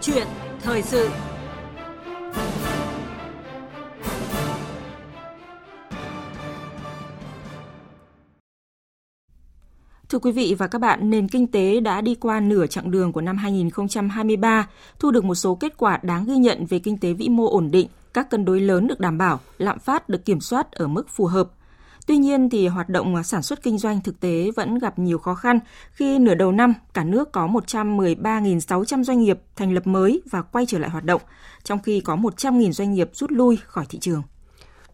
chuyện 0.00 0.26
thời 0.62 0.82
sự 0.82 1.08
Thưa 10.08 10.18
quý 10.18 10.32
vị 10.32 10.54
và 10.58 10.66
các 10.66 10.78
bạn, 10.78 11.10
nền 11.10 11.28
kinh 11.28 11.46
tế 11.46 11.80
đã 11.80 12.00
đi 12.00 12.14
qua 12.14 12.40
nửa 12.40 12.66
chặng 12.66 12.90
đường 12.90 13.12
của 13.12 13.20
năm 13.20 13.36
2023, 13.36 14.68
thu 14.98 15.10
được 15.10 15.24
một 15.24 15.34
số 15.34 15.54
kết 15.54 15.76
quả 15.76 15.98
đáng 16.02 16.24
ghi 16.24 16.36
nhận 16.36 16.66
về 16.66 16.78
kinh 16.78 16.98
tế 16.98 17.12
vĩ 17.12 17.28
mô 17.28 17.50
ổn 17.50 17.70
định, 17.70 17.88
các 18.14 18.30
cân 18.30 18.44
đối 18.44 18.60
lớn 18.60 18.86
được 18.86 19.00
đảm 19.00 19.18
bảo, 19.18 19.40
lạm 19.58 19.78
phát 19.78 20.08
được 20.08 20.24
kiểm 20.24 20.40
soát 20.40 20.72
ở 20.72 20.86
mức 20.86 21.08
phù 21.08 21.26
hợp. 21.26 21.50
Tuy 22.08 22.16
nhiên 22.16 22.50
thì 22.50 22.66
hoạt 22.66 22.88
động 22.88 23.14
à, 23.14 23.22
sản 23.22 23.42
xuất 23.42 23.62
kinh 23.62 23.78
doanh 23.78 24.00
thực 24.00 24.20
tế 24.20 24.50
vẫn 24.56 24.78
gặp 24.78 24.98
nhiều 24.98 25.18
khó 25.18 25.34
khăn 25.34 25.58
khi 25.92 26.18
nửa 26.18 26.34
đầu 26.34 26.52
năm 26.52 26.74
cả 26.94 27.04
nước 27.04 27.32
có 27.32 27.46
113.600 27.46 29.04
doanh 29.04 29.20
nghiệp 29.20 29.38
thành 29.56 29.72
lập 29.72 29.86
mới 29.86 30.22
và 30.30 30.42
quay 30.42 30.66
trở 30.66 30.78
lại 30.78 30.90
hoạt 30.90 31.04
động, 31.04 31.20
trong 31.64 31.78
khi 31.82 32.00
có 32.00 32.16
100.000 32.16 32.72
doanh 32.72 32.94
nghiệp 32.94 33.10
rút 33.12 33.30
lui 33.32 33.58
khỏi 33.66 33.84
thị 33.88 33.98
trường. 33.98 34.22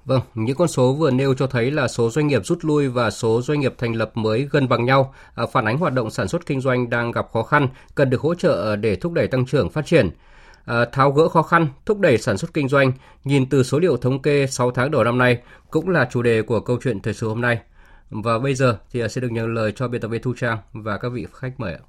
Vâng, 0.05 0.21
những 0.35 0.57
con 0.57 0.69
số 0.69 0.93
vừa 0.93 1.11
nêu 1.11 1.35
cho 1.35 1.47
thấy 1.47 1.71
là 1.71 1.89
số 1.89 2.11
doanh 2.11 2.27
nghiệp 2.27 2.47
rút 2.47 2.59
lui 2.65 2.89
và 2.89 3.11
số 3.11 3.43
doanh 3.43 3.61
nghiệp 3.61 3.75
thành 3.79 3.95
lập 3.95 4.11
mới 4.15 4.49
gần 4.51 4.69
bằng 4.69 4.85
nhau, 4.85 5.15
à, 5.35 5.47
phản 5.53 5.65
ánh 5.65 5.79
hoạt 5.79 5.93
động 5.93 6.11
sản 6.11 6.29
xuất 6.29 6.47
kinh 6.47 6.61
doanh 6.61 6.91
đang 6.91 7.13
gặp 7.13 7.27
khó 7.33 7.43
khăn, 7.43 7.69
cần 7.95 8.11
được 8.11 8.21
hỗ 8.21 8.35
trợ 8.35 8.77
để 8.77 8.97
thúc 8.97 9.13
đẩy 9.13 9.29
tăng 9.29 9.47
trưởng 9.47 9.71
phát 9.71 9.87
triển. 9.87 10.11
À, 10.65 10.85
tháo 10.93 11.11
gỡ 11.13 11.29
khó 11.29 11.43
khăn, 11.43 11.69
thúc 11.87 12.01
đẩy 12.01 12.19
sản 12.19 12.39
xuất 12.39 12.55
kinh 12.55 12.69
doanh, 12.69 12.93
nhìn 13.25 13.49
từ 13.49 13.63
số 13.63 13.79
liệu 13.79 13.97
thống 13.97 14.23
kê 14.23 14.47
6 14.47 14.71
tháng 14.71 14.91
đầu 14.91 15.05
năm 15.05 15.19
nay 15.19 15.43
cũng 15.71 15.89
là 15.89 16.09
chủ 16.11 16.23
đề 16.23 16.43
của 16.43 16.61
câu 16.61 16.79
chuyện 16.83 17.01
thời 17.01 17.15
sự 17.15 17.29
hôm 17.29 17.41
nay. 17.41 17.59
Và 18.11 18.39
bây 18.39 18.55
giờ 18.55 18.79
thì 18.93 19.03
sẽ 19.11 19.21
được 19.21 19.33
nhận 19.33 19.55
lời 19.55 19.73
cho 19.77 19.89
biên 19.89 20.01
tập 20.01 20.09
viên 20.09 20.23
Thu 20.23 20.35
Trang 20.37 20.59
và 20.73 20.99
các 20.99 21.09
vị 21.09 21.27
khách 21.33 21.61
mời 21.61 21.73
ạ. 21.73 21.81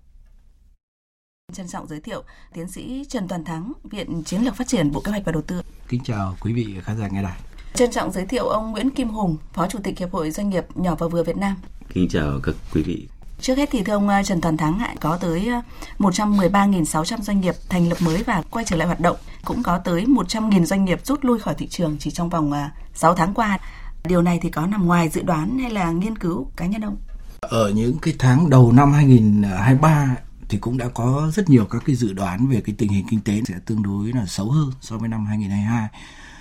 Trân 1.54 1.68
trọng 1.68 1.88
giới 1.88 2.00
thiệu 2.00 2.24
tiến 2.54 2.68
sĩ 2.68 3.06
Trần 3.10 3.28
Toàn 3.28 3.44
Thắng, 3.44 3.74
Viện 3.84 4.24
Chiến 4.24 4.42
lược 4.42 4.56
Phát 4.56 4.68
triển 4.68 4.92
Bộ 4.92 5.02
Kế 5.02 5.12
hoạch 5.12 5.26
và 5.26 5.32
Đầu 5.32 5.42
tư. 5.42 5.62
Kính 5.88 6.02
chào 6.04 6.36
quý 6.42 6.54
vị 6.54 6.76
khán 6.84 6.98
giả 6.98 7.08
nghe 7.08 7.24
đài. 7.24 7.40
Trân 7.74 7.92
trọng 7.92 8.12
giới 8.12 8.26
thiệu 8.26 8.48
ông 8.48 8.72
Nguyễn 8.72 8.90
Kim 8.90 9.10
Hùng, 9.10 9.38
Phó 9.54 9.68
Chủ 9.68 9.80
tịch 9.84 10.00
Hiệp 10.00 10.12
hội 10.12 10.32
Doanh 10.32 10.50
nghiệp 10.50 10.66
nhỏ 10.76 10.96
và 11.00 11.08
vừa 11.08 11.24
Việt 11.24 11.38
Nam. 11.38 11.56
Kính 11.90 12.08
chào 12.10 12.40
các 12.44 12.56
quý 12.74 12.82
vị. 12.82 13.08
Trước 13.40 13.58
hết 13.58 13.70
thì 13.72 13.84
thưa 13.84 13.94
ông 13.94 14.10
à, 14.10 14.24
Trần 14.24 14.42
Toàn 14.42 14.58
Thắng 14.58 14.80
ạ, 14.80 14.96
có 15.02 15.18
tới 15.18 15.48
à, 15.48 15.62
113.600 16.00 17.22
doanh 17.22 17.42
nghiệp 17.42 17.56
thành 17.70 17.90
lập 17.90 17.98
mới 18.02 18.24
và 18.24 18.44
quay 18.50 18.66
trở 18.66 18.76
lại 18.76 18.88
hoạt 18.88 19.00
động, 19.00 19.18
cũng 19.46 19.64
có 19.64 19.78
tới 19.78 20.06
100.000 20.06 20.66
doanh 20.66 20.86
nghiệp 20.86 21.00
rút 21.04 21.26
lui 21.26 21.40
khỏi 21.40 21.54
thị 21.58 21.68
trường 21.68 21.98
chỉ 22.00 22.12
trong 22.12 22.30
vòng 22.30 22.52
à, 22.52 22.72
6 22.94 23.16
tháng 23.16 23.34
qua. 23.34 23.60
Điều 24.04 24.22
này 24.22 24.40
thì 24.42 24.50
có 24.50 24.68
nằm 24.68 24.86
ngoài 24.86 25.10
dự 25.10 25.22
đoán 25.22 25.60
hay 25.60 25.72
là 25.72 25.92
nghiên 25.92 26.18
cứu 26.18 26.48
cá 26.56 26.66
nhân 26.66 26.82
ông? 26.82 26.98
Ở 27.42 27.70
những 27.70 27.98
cái 28.02 28.14
tháng 28.20 28.50
đầu 28.50 28.72
năm 28.72 28.94
2023 28.94 30.16
thì 30.50 30.58
cũng 30.58 30.78
đã 30.78 30.88
có 30.88 31.32
rất 31.34 31.50
nhiều 31.50 31.66
các 31.66 31.84
cái 31.86 31.96
dự 31.96 32.14
đoán 32.14 32.48
về 32.48 32.62
cái 32.62 32.76
tình 32.78 32.90
hình 32.90 33.06
kinh 33.10 33.22
tế 33.22 33.42
sẽ 33.48 33.54
tương 33.66 33.84
đối 33.84 34.14
là 34.14 34.26
xấu 34.26 34.52
hơn 34.52 34.72
so 34.82 34.98
với 34.98 35.10
năm 35.10 35.26
2022 35.26 35.88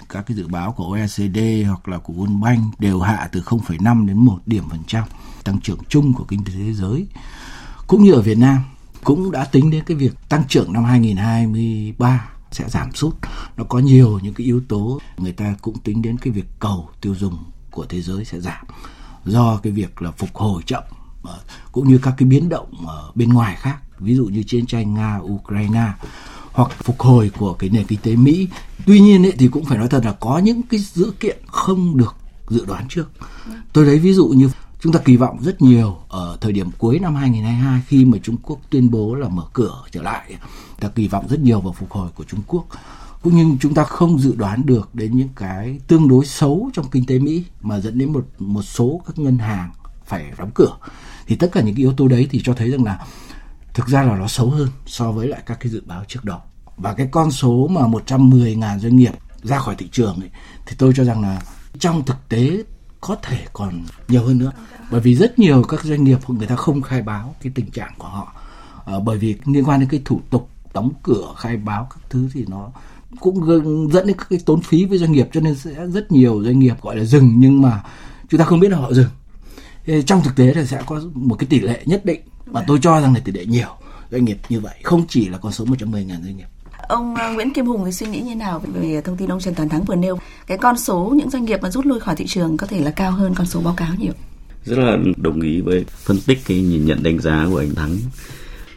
các 0.09 0.27
cái 0.27 0.37
dự 0.37 0.49
báo 0.49 0.73
của 0.73 0.85
OECD 0.85 1.39
hoặc 1.67 1.89
là 1.89 1.99
của 1.99 2.13
World 2.13 2.41
Bank 2.41 2.81
đều 2.81 3.01
hạ 3.01 3.29
từ 3.33 3.41
0,5 3.41 4.07
đến 4.07 4.19
1 4.19 4.39
điểm 4.47 4.65
phần 4.71 4.83
trăm 4.87 5.05
tăng 5.45 5.61
trưởng 5.61 5.79
chung 5.89 6.13
của 6.13 6.25
kinh 6.25 6.45
tế 6.45 6.53
thế 6.53 6.73
giới 6.73 7.07
cũng 7.87 8.05
như 8.05 8.13
ở 8.13 8.23
Việt 8.23 8.39
Nam 8.39 8.59
cũng 9.05 9.31
đã 9.31 9.45
tính 9.45 9.71
đến 9.71 9.85
cái 9.85 9.97
việc 9.97 10.13
tăng 10.29 10.45
trưởng 10.49 10.73
năm 10.73 10.85
2023 10.85 12.29
sẽ 12.51 12.69
giảm 12.69 12.93
sút. 12.93 13.15
Nó 13.57 13.65
có 13.65 13.79
nhiều 13.79 14.21
những 14.23 14.35
cái 14.35 14.47
yếu 14.47 14.61
tố 14.69 15.01
người 15.19 15.33
ta 15.33 15.55
cũng 15.63 15.79
tính 15.79 16.03
đến 16.03 16.19
cái 16.19 16.33
việc 16.33 16.47
cầu 16.59 16.89
tiêu 17.01 17.15
dùng 17.15 17.45
của 17.71 17.87
thế 17.89 18.01
giới 18.01 18.25
sẽ 18.25 18.41
giảm 18.41 18.67
do 19.25 19.57
cái 19.57 19.73
việc 19.73 20.03
là 20.03 20.11
phục 20.11 20.35
hồi 20.35 20.63
chậm 20.67 20.83
ờ, 21.23 21.41
cũng 21.73 21.89
như 21.89 21.99
các 21.99 22.15
cái 22.19 22.29
biến 22.29 22.49
động 22.49 22.87
ở 22.87 23.13
bên 23.15 23.29
ngoài 23.29 23.57
khác 23.57 23.79
ví 23.99 24.15
dụ 24.17 24.25
như 24.25 24.43
chiến 24.43 24.67
tranh 24.67 24.95
nga 24.95 25.19
ukraine 25.23 25.93
hoặc 26.55 26.71
phục 26.85 27.01
hồi 27.01 27.31
của 27.39 27.53
cái 27.55 27.71
nền 27.71 27.87
kinh 27.87 28.01
tế 28.03 28.17
Mỹ. 28.17 28.49
Tuy 28.87 29.01
nhiên 29.01 29.27
ấy, 29.27 29.33
thì 29.39 29.49
cũng 29.49 29.65
phải 29.65 29.79
nói 29.79 29.89
thật 29.89 30.05
là 30.05 30.13
có 30.13 30.39
những 30.39 30.63
cái 30.63 30.81
dữ 30.81 31.13
kiện 31.21 31.39
không 31.47 31.97
được 31.97 32.15
dự 32.49 32.65
đoán 32.67 32.89
trước. 32.89 33.11
Tôi 33.73 33.85
lấy 33.85 33.99
ví 33.99 34.13
dụ 34.13 34.29
như 34.29 34.51
chúng 34.81 34.93
ta 34.93 35.01
kỳ 35.05 35.17
vọng 35.17 35.39
rất 35.43 35.63
nhiều 35.63 35.97
ở 36.09 36.39
thời 36.41 36.53
điểm 36.53 36.71
cuối 36.79 36.99
năm 36.99 37.15
2022 37.15 37.83
khi 37.87 38.05
mà 38.05 38.19
Trung 38.23 38.37
Quốc 38.43 38.59
tuyên 38.71 38.91
bố 38.91 39.15
là 39.15 39.29
mở 39.29 39.43
cửa 39.53 39.83
trở 39.91 40.03
lại. 40.03 40.37
Ta 40.81 40.89
kỳ 40.89 41.09
vọng 41.09 41.29
rất 41.29 41.41
nhiều 41.41 41.61
vào 41.61 41.73
phục 41.73 41.93
hồi 41.93 42.11
của 42.15 42.25
Trung 42.25 42.41
Quốc. 42.47 42.67
Cũng 43.23 43.37
như 43.37 43.57
chúng 43.61 43.75
ta 43.75 43.85
không 43.85 44.19
dự 44.19 44.35
đoán 44.37 44.67
được 44.67 44.95
đến 44.95 45.17
những 45.17 45.29
cái 45.37 45.81
tương 45.87 46.09
đối 46.09 46.27
xấu 46.27 46.71
trong 46.75 46.87
kinh 46.91 47.07
tế 47.07 47.19
Mỹ 47.19 47.45
mà 47.61 47.81
dẫn 47.81 47.99
đến 47.99 48.13
một 48.13 48.27
một 48.39 48.63
số 48.63 49.03
các 49.07 49.19
ngân 49.19 49.39
hàng 49.39 49.71
phải 50.07 50.33
đóng 50.39 50.51
cửa. 50.55 50.77
Thì 51.27 51.37
tất 51.37 51.51
cả 51.53 51.61
những 51.61 51.75
cái 51.75 51.83
yếu 51.83 51.93
tố 51.93 52.09
đấy 52.09 52.29
thì 52.31 52.41
cho 52.45 52.55
thấy 52.55 52.71
rằng 52.71 52.85
là 52.85 53.07
thực 53.75 53.89
ra 53.89 54.03
là 54.03 54.17
nó 54.17 54.29
xấu 54.29 54.51
hơn 54.51 54.69
so 54.87 55.13
với 55.13 55.29
lại 55.29 55.43
các 55.47 55.61
cái 55.61 55.73
dự 55.73 55.83
báo 55.87 56.05
trước 56.09 56.25
đó. 56.25 56.41
Và 56.77 56.93
cái 56.93 57.09
con 57.11 57.31
số 57.31 57.67
mà 57.71 57.81
110.000 57.81 58.79
doanh 58.79 58.97
nghiệp 58.97 59.13
ra 59.43 59.59
khỏi 59.59 59.75
thị 59.79 59.89
trường 59.93 60.17
ấy, 60.21 60.31
thì 60.67 60.77
tôi 60.79 60.93
cho 60.97 61.05
rằng 61.05 61.23
là 61.23 61.43
trong 61.79 62.05
thực 62.05 62.29
tế 62.29 62.63
có 63.01 63.17
thể 63.23 63.39
còn 63.53 63.85
nhiều 64.09 64.25
hơn 64.25 64.39
nữa. 64.39 64.53
Bởi 64.91 65.01
vì 65.01 65.15
rất 65.15 65.39
nhiều 65.39 65.63
các 65.63 65.85
doanh 65.85 66.05
nghiệp 66.05 66.19
người 66.29 66.47
ta 66.47 66.57
không 66.57 66.83
khai 66.83 67.03
báo 67.03 67.35
cái 67.43 67.53
tình 67.55 67.71
trạng 67.71 67.95
của 67.99 68.09
họ. 68.09 68.33
À, 68.87 68.95
bởi 69.05 69.19
vì 69.19 69.37
liên 69.45 69.65
quan 69.65 69.81
đến 69.81 69.89
cái 69.89 70.03
thủ 70.05 70.21
tục 70.31 70.49
đóng 70.75 70.91
cửa 71.03 71.35
khai 71.37 71.57
báo 71.57 71.89
các 71.91 72.11
thứ 72.11 72.29
thì 72.33 72.45
nó 72.49 72.71
cũng 73.21 73.47
dẫn 73.93 74.07
đến 74.07 74.17
các 74.17 74.27
cái 74.31 74.39
tốn 74.47 74.61
phí 74.61 74.85
với 74.85 74.99
doanh 74.99 75.13
nghiệp 75.13 75.29
cho 75.33 75.41
nên 75.41 75.55
sẽ 75.55 75.87
rất 75.87 76.13
nhiều 76.13 76.43
doanh 76.45 76.59
nghiệp 76.59 76.81
gọi 76.83 76.97
là 76.97 77.05
dừng 77.05 77.35
nhưng 77.37 77.63
mà 77.63 77.83
chúng 78.29 78.39
ta 78.39 78.45
không 78.45 78.61
biết 78.61 78.71
là 78.71 78.79
họ 78.79 78.93
dừng. 78.93 79.09
Trong 80.07 80.23
thực 80.23 80.37
tế 80.37 80.55
thì 80.55 80.67
sẽ 80.67 80.83
có 80.87 81.01
một 81.15 81.37
cái 81.39 81.47
tỷ 81.47 81.61
lệ 81.61 81.83
nhất 81.87 82.05
định 82.05 82.21
và 82.47 82.65
tôi 82.67 82.79
cho 82.83 83.01
rằng 83.01 83.15
là 83.15 83.21
tỷ 83.25 83.33
lệ 83.33 83.47
nhiều 83.47 83.69
doanh 84.11 84.25
nghiệp 84.25 84.39
như 84.49 84.61
vậy 84.61 84.75
không 84.83 85.05
chỉ 85.09 85.29
là 85.29 85.39
con 85.39 85.53
số 85.53 85.65
110 85.65 86.05
ngàn 86.05 86.23
doanh 86.25 86.37
nghiệp. 86.37 86.47
Ông 86.89 87.15
ờ, 87.15 87.33
Nguyễn 87.33 87.53
Kim 87.53 87.67
Hùng 87.67 87.83
thì 87.85 87.93
suy 87.93 88.07
nghĩ 88.07 88.21
như 88.21 88.35
nào 88.35 88.63
về 88.75 89.01
thông 89.05 89.17
tin 89.17 89.33
ông 89.33 89.41
Trần 89.41 89.55
Toàn 89.55 89.69
Thắng 89.69 89.85
vừa 89.85 89.95
nêu? 89.95 90.19
Cái 90.47 90.59
con 90.59 90.79
số 90.79 91.13
những 91.17 91.31
doanh 91.31 91.45
nghiệp 91.45 91.59
mà 91.63 91.71
rút 91.71 91.87
lui 91.87 92.01
khỏi 92.01 92.17
thị 92.17 92.27
trường 92.27 92.57
có 92.57 92.67
thể 92.67 92.81
là 92.81 92.91
cao 92.91 93.11
hơn 93.11 93.35
con 93.35 93.47
số 93.47 93.61
báo 93.61 93.75
cáo 93.77 93.95
nhiều? 93.99 94.13
Rất 94.65 94.79
là 94.79 94.97
đồng 95.17 95.41
ý 95.41 95.61
với 95.61 95.85
phân 95.89 96.21
tích 96.27 96.39
cái 96.47 96.63
nhìn 96.63 96.85
nhận 96.85 97.03
đánh 97.03 97.19
giá 97.19 97.47
của 97.51 97.59
anh 97.59 97.75
Thắng. 97.75 97.97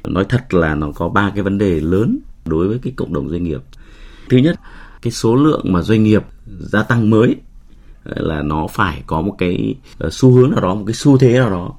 Nói 0.03 0.25
thật 0.29 0.53
là 0.53 0.75
nó 0.75 0.91
có 0.95 1.09
ba 1.09 1.31
cái 1.35 1.43
vấn 1.43 1.57
đề 1.57 1.79
lớn 1.79 2.19
đối 2.45 2.67
với 2.67 2.79
cái 2.83 2.93
cộng 2.95 3.13
đồng 3.13 3.29
doanh 3.29 3.43
nghiệp. 3.43 3.61
Thứ 4.29 4.37
nhất 4.37 4.59
cái 5.01 5.11
số 5.11 5.35
lượng 5.35 5.61
mà 5.63 5.81
doanh 5.81 6.03
nghiệp 6.03 6.23
gia 6.59 6.83
tăng 6.83 7.09
mới 7.09 7.35
là 8.05 8.41
nó 8.41 8.67
phải 8.67 9.03
có 9.07 9.21
một 9.21 9.35
cái 9.37 9.75
ờ, 9.97 10.09
xu 10.09 10.31
hướng 10.31 10.51
nào 10.51 10.61
đó 10.61 10.75
một 10.75 10.83
cái 10.87 10.93
xu 10.93 11.17
thế 11.17 11.33
nào 11.33 11.49
đó 11.49 11.73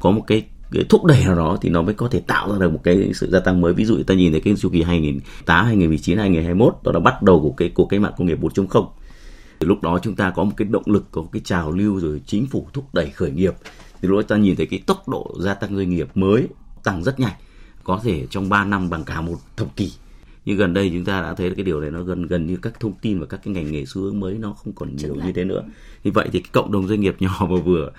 có 0.00 0.10
một 0.10 0.24
cái 0.26 0.44
cái 0.72 0.84
thúc 0.88 1.04
đẩy 1.04 1.24
nào 1.24 1.34
đó 1.34 1.58
thì 1.60 1.68
nó 1.68 1.82
mới 1.82 1.94
có 1.94 2.08
thể 2.08 2.20
tạo 2.20 2.52
ra 2.52 2.58
được 2.58 2.72
một 2.72 2.80
cái 2.84 3.10
sự 3.14 3.30
gia 3.30 3.40
tăng 3.40 3.60
mới. 3.60 3.72
Ví 3.72 3.84
dụ 3.84 4.02
ta 4.02 4.14
nhìn 4.14 4.32
thấy 4.32 4.40
cái 4.40 4.54
chu 4.56 4.68
kỳ 4.68 4.82
2008 4.82 5.64
2019 5.64 6.18
2021 6.18 6.74
đó 6.84 6.92
là 6.92 7.00
bắt 7.00 7.22
đầu 7.22 7.40
của 7.40 7.52
cái 7.52 7.68
cuộc 7.74 7.86
cách 7.86 8.00
mạng 8.00 8.12
công 8.16 8.26
nghiệp 8.26 8.38
4.0 8.40 8.86
lúc 9.60 9.82
đó 9.82 9.98
chúng 10.02 10.14
ta 10.14 10.30
có 10.30 10.44
một 10.44 10.52
cái 10.56 10.68
động 10.68 10.82
lực 10.86 11.04
có 11.10 11.22
một 11.22 11.28
cái 11.32 11.42
trào 11.44 11.72
lưu 11.72 12.00
rồi 12.00 12.20
chính 12.26 12.46
phủ 12.46 12.66
thúc 12.72 12.94
đẩy 12.94 13.10
khởi 13.10 13.30
nghiệp. 13.30 13.54
Thì 14.02 14.08
lúc 14.08 14.18
đó 14.18 14.22
ta 14.22 14.36
nhìn 14.36 14.56
thấy 14.56 14.66
cái 14.66 14.82
tốc 14.86 15.08
độ 15.08 15.34
gia 15.40 15.54
tăng 15.54 15.76
doanh 15.76 15.90
nghiệp 15.90 16.08
mới 16.14 16.48
tăng 16.84 17.02
rất 17.02 17.20
nhanh 17.20 17.32
có 17.84 18.00
thể 18.02 18.26
trong 18.30 18.48
3 18.48 18.64
năm 18.64 18.90
bằng 18.90 19.04
cả 19.04 19.20
một 19.20 19.36
thập 19.56 19.76
kỷ. 19.76 19.92
Nhưng 20.44 20.56
gần 20.56 20.74
đây 20.74 20.90
chúng 20.94 21.04
ta 21.04 21.20
đã 21.20 21.34
thấy 21.34 21.50
cái 21.50 21.64
điều 21.64 21.80
này 21.80 21.90
nó 21.90 22.02
gần 22.02 22.26
gần 22.26 22.46
như 22.46 22.56
các 22.56 22.80
thông 22.80 22.92
tin 23.02 23.20
và 23.20 23.26
các 23.26 23.40
cái 23.44 23.54
ngành 23.54 23.72
nghề 23.72 23.84
xu 23.86 24.00
hướng 24.00 24.20
mới 24.20 24.38
nó 24.38 24.52
không 24.52 24.72
còn 24.72 24.96
nhiều 24.96 25.14
như 25.14 25.32
thế 25.32 25.44
nữa. 25.44 25.62
Như 26.04 26.10
vậy 26.14 26.28
thì 26.32 26.40
cái 26.40 26.50
cộng 26.52 26.72
đồng 26.72 26.88
doanh 26.88 27.00
nghiệp 27.00 27.16
nhỏ 27.20 27.46
và 27.50 27.56
vừa 27.64 27.90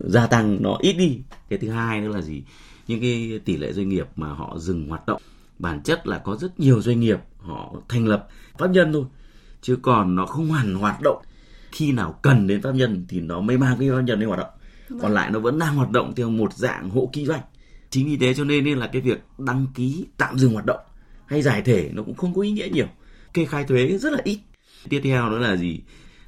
gia 0.00 0.26
tăng 0.26 0.62
nó 0.62 0.76
ít 0.80 0.92
đi. 0.92 1.20
Cái 1.48 1.58
thứ 1.58 1.70
hai 1.70 2.00
nữa 2.00 2.08
là 2.08 2.20
gì? 2.20 2.42
Những 2.88 3.00
cái 3.00 3.40
tỷ 3.44 3.56
lệ 3.56 3.72
doanh 3.72 3.88
nghiệp 3.88 4.06
mà 4.16 4.32
họ 4.32 4.58
dừng 4.58 4.88
hoạt 4.88 5.06
động 5.06 5.22
bản 5.58 5.82
chất 5.82 6.06
là 6.06 6.18
có 6.18 6.36
rất 6.36 6.60
nhiều 6.60 6.82
doanh 6.82 7.00
nghiệp 7.00 7.18
họ 7.38 7.74
thành 7.88 8.06
lập 8.06 8.28
pháp 8.58 8.70
nhân 8.70 8.92
thôi 8.92 9.04
chứ 9.62 9.76
còn 9.82 10.14
nó 10.14 10.26
không 10.26 10.48
hoàn 10.48 10.74
hoạt 10.74 11.00
động. 11.02 11.22
Khi 11.72 11.92
nào 11.92 12.18
cần 12.22 12.46
đến 12.46 12.62
pháp 12.62 12.74
nhân 12.74 13.04
thì 13.08 13.20
nó 13.20 13.40
mới 13.40 13.58
mang 13.58 13.76
cái 13.80 13.90
pháp 13.90 14.00
nhân 14.00 14.20
lên 14.20 14.28
hoạt 14.28 14.38
động. 14.40 14.50
Còn 14.88 14.98
vâng. 14.98 15.12
lại 15.12 15.30
nó 15.30 15.38
vẫn 15.38 15.58
đang 15.58 15.76
hoạt 15.76 15.90
động 15.90 16.12
theo 16.16 16.30
một 16.30 16.54
dạng 16.54 16.90
hộ 16.90 17.10
kinh 17.12 17.26
doanh. 17.26 17.40
Chính 17.90 18.06
vì 18.06 18.16
thế 18.16 18.34
cho 18.34 18.44
nên 18.44 18.78
là 18.78 18.86
cái 18.86 19.02
việc 19.02 19.24
đăng 19.38 19.66
ký 19.74 20.06
tạm 20.16 20.38
dừng 20.38 20.52
hoạt 20.52 20.66
động 20.66 20.80
hay 21.26 21.42
giải 21.42 21.62
thể 21.62 21.90
nó 21.92 22.02
cũng 22.02 22.14
không 22.14 22.34
có 22.34 22.42
ý 22.42 22.50
nghĩa 22.50 22.68
nhiều. 22.68 22.86
Kê 23.34 23.44
khai 23.44 23.64
thuế 23.64 23.98
rất 23.98 24.12
là 24.12 24.18
ít. 24.24 24.38
Tiếp 24.88 25.00
theo 25.04 25.30
nữa 25.30 25.38
là 25.38 25.56
gì? 25.56 25.80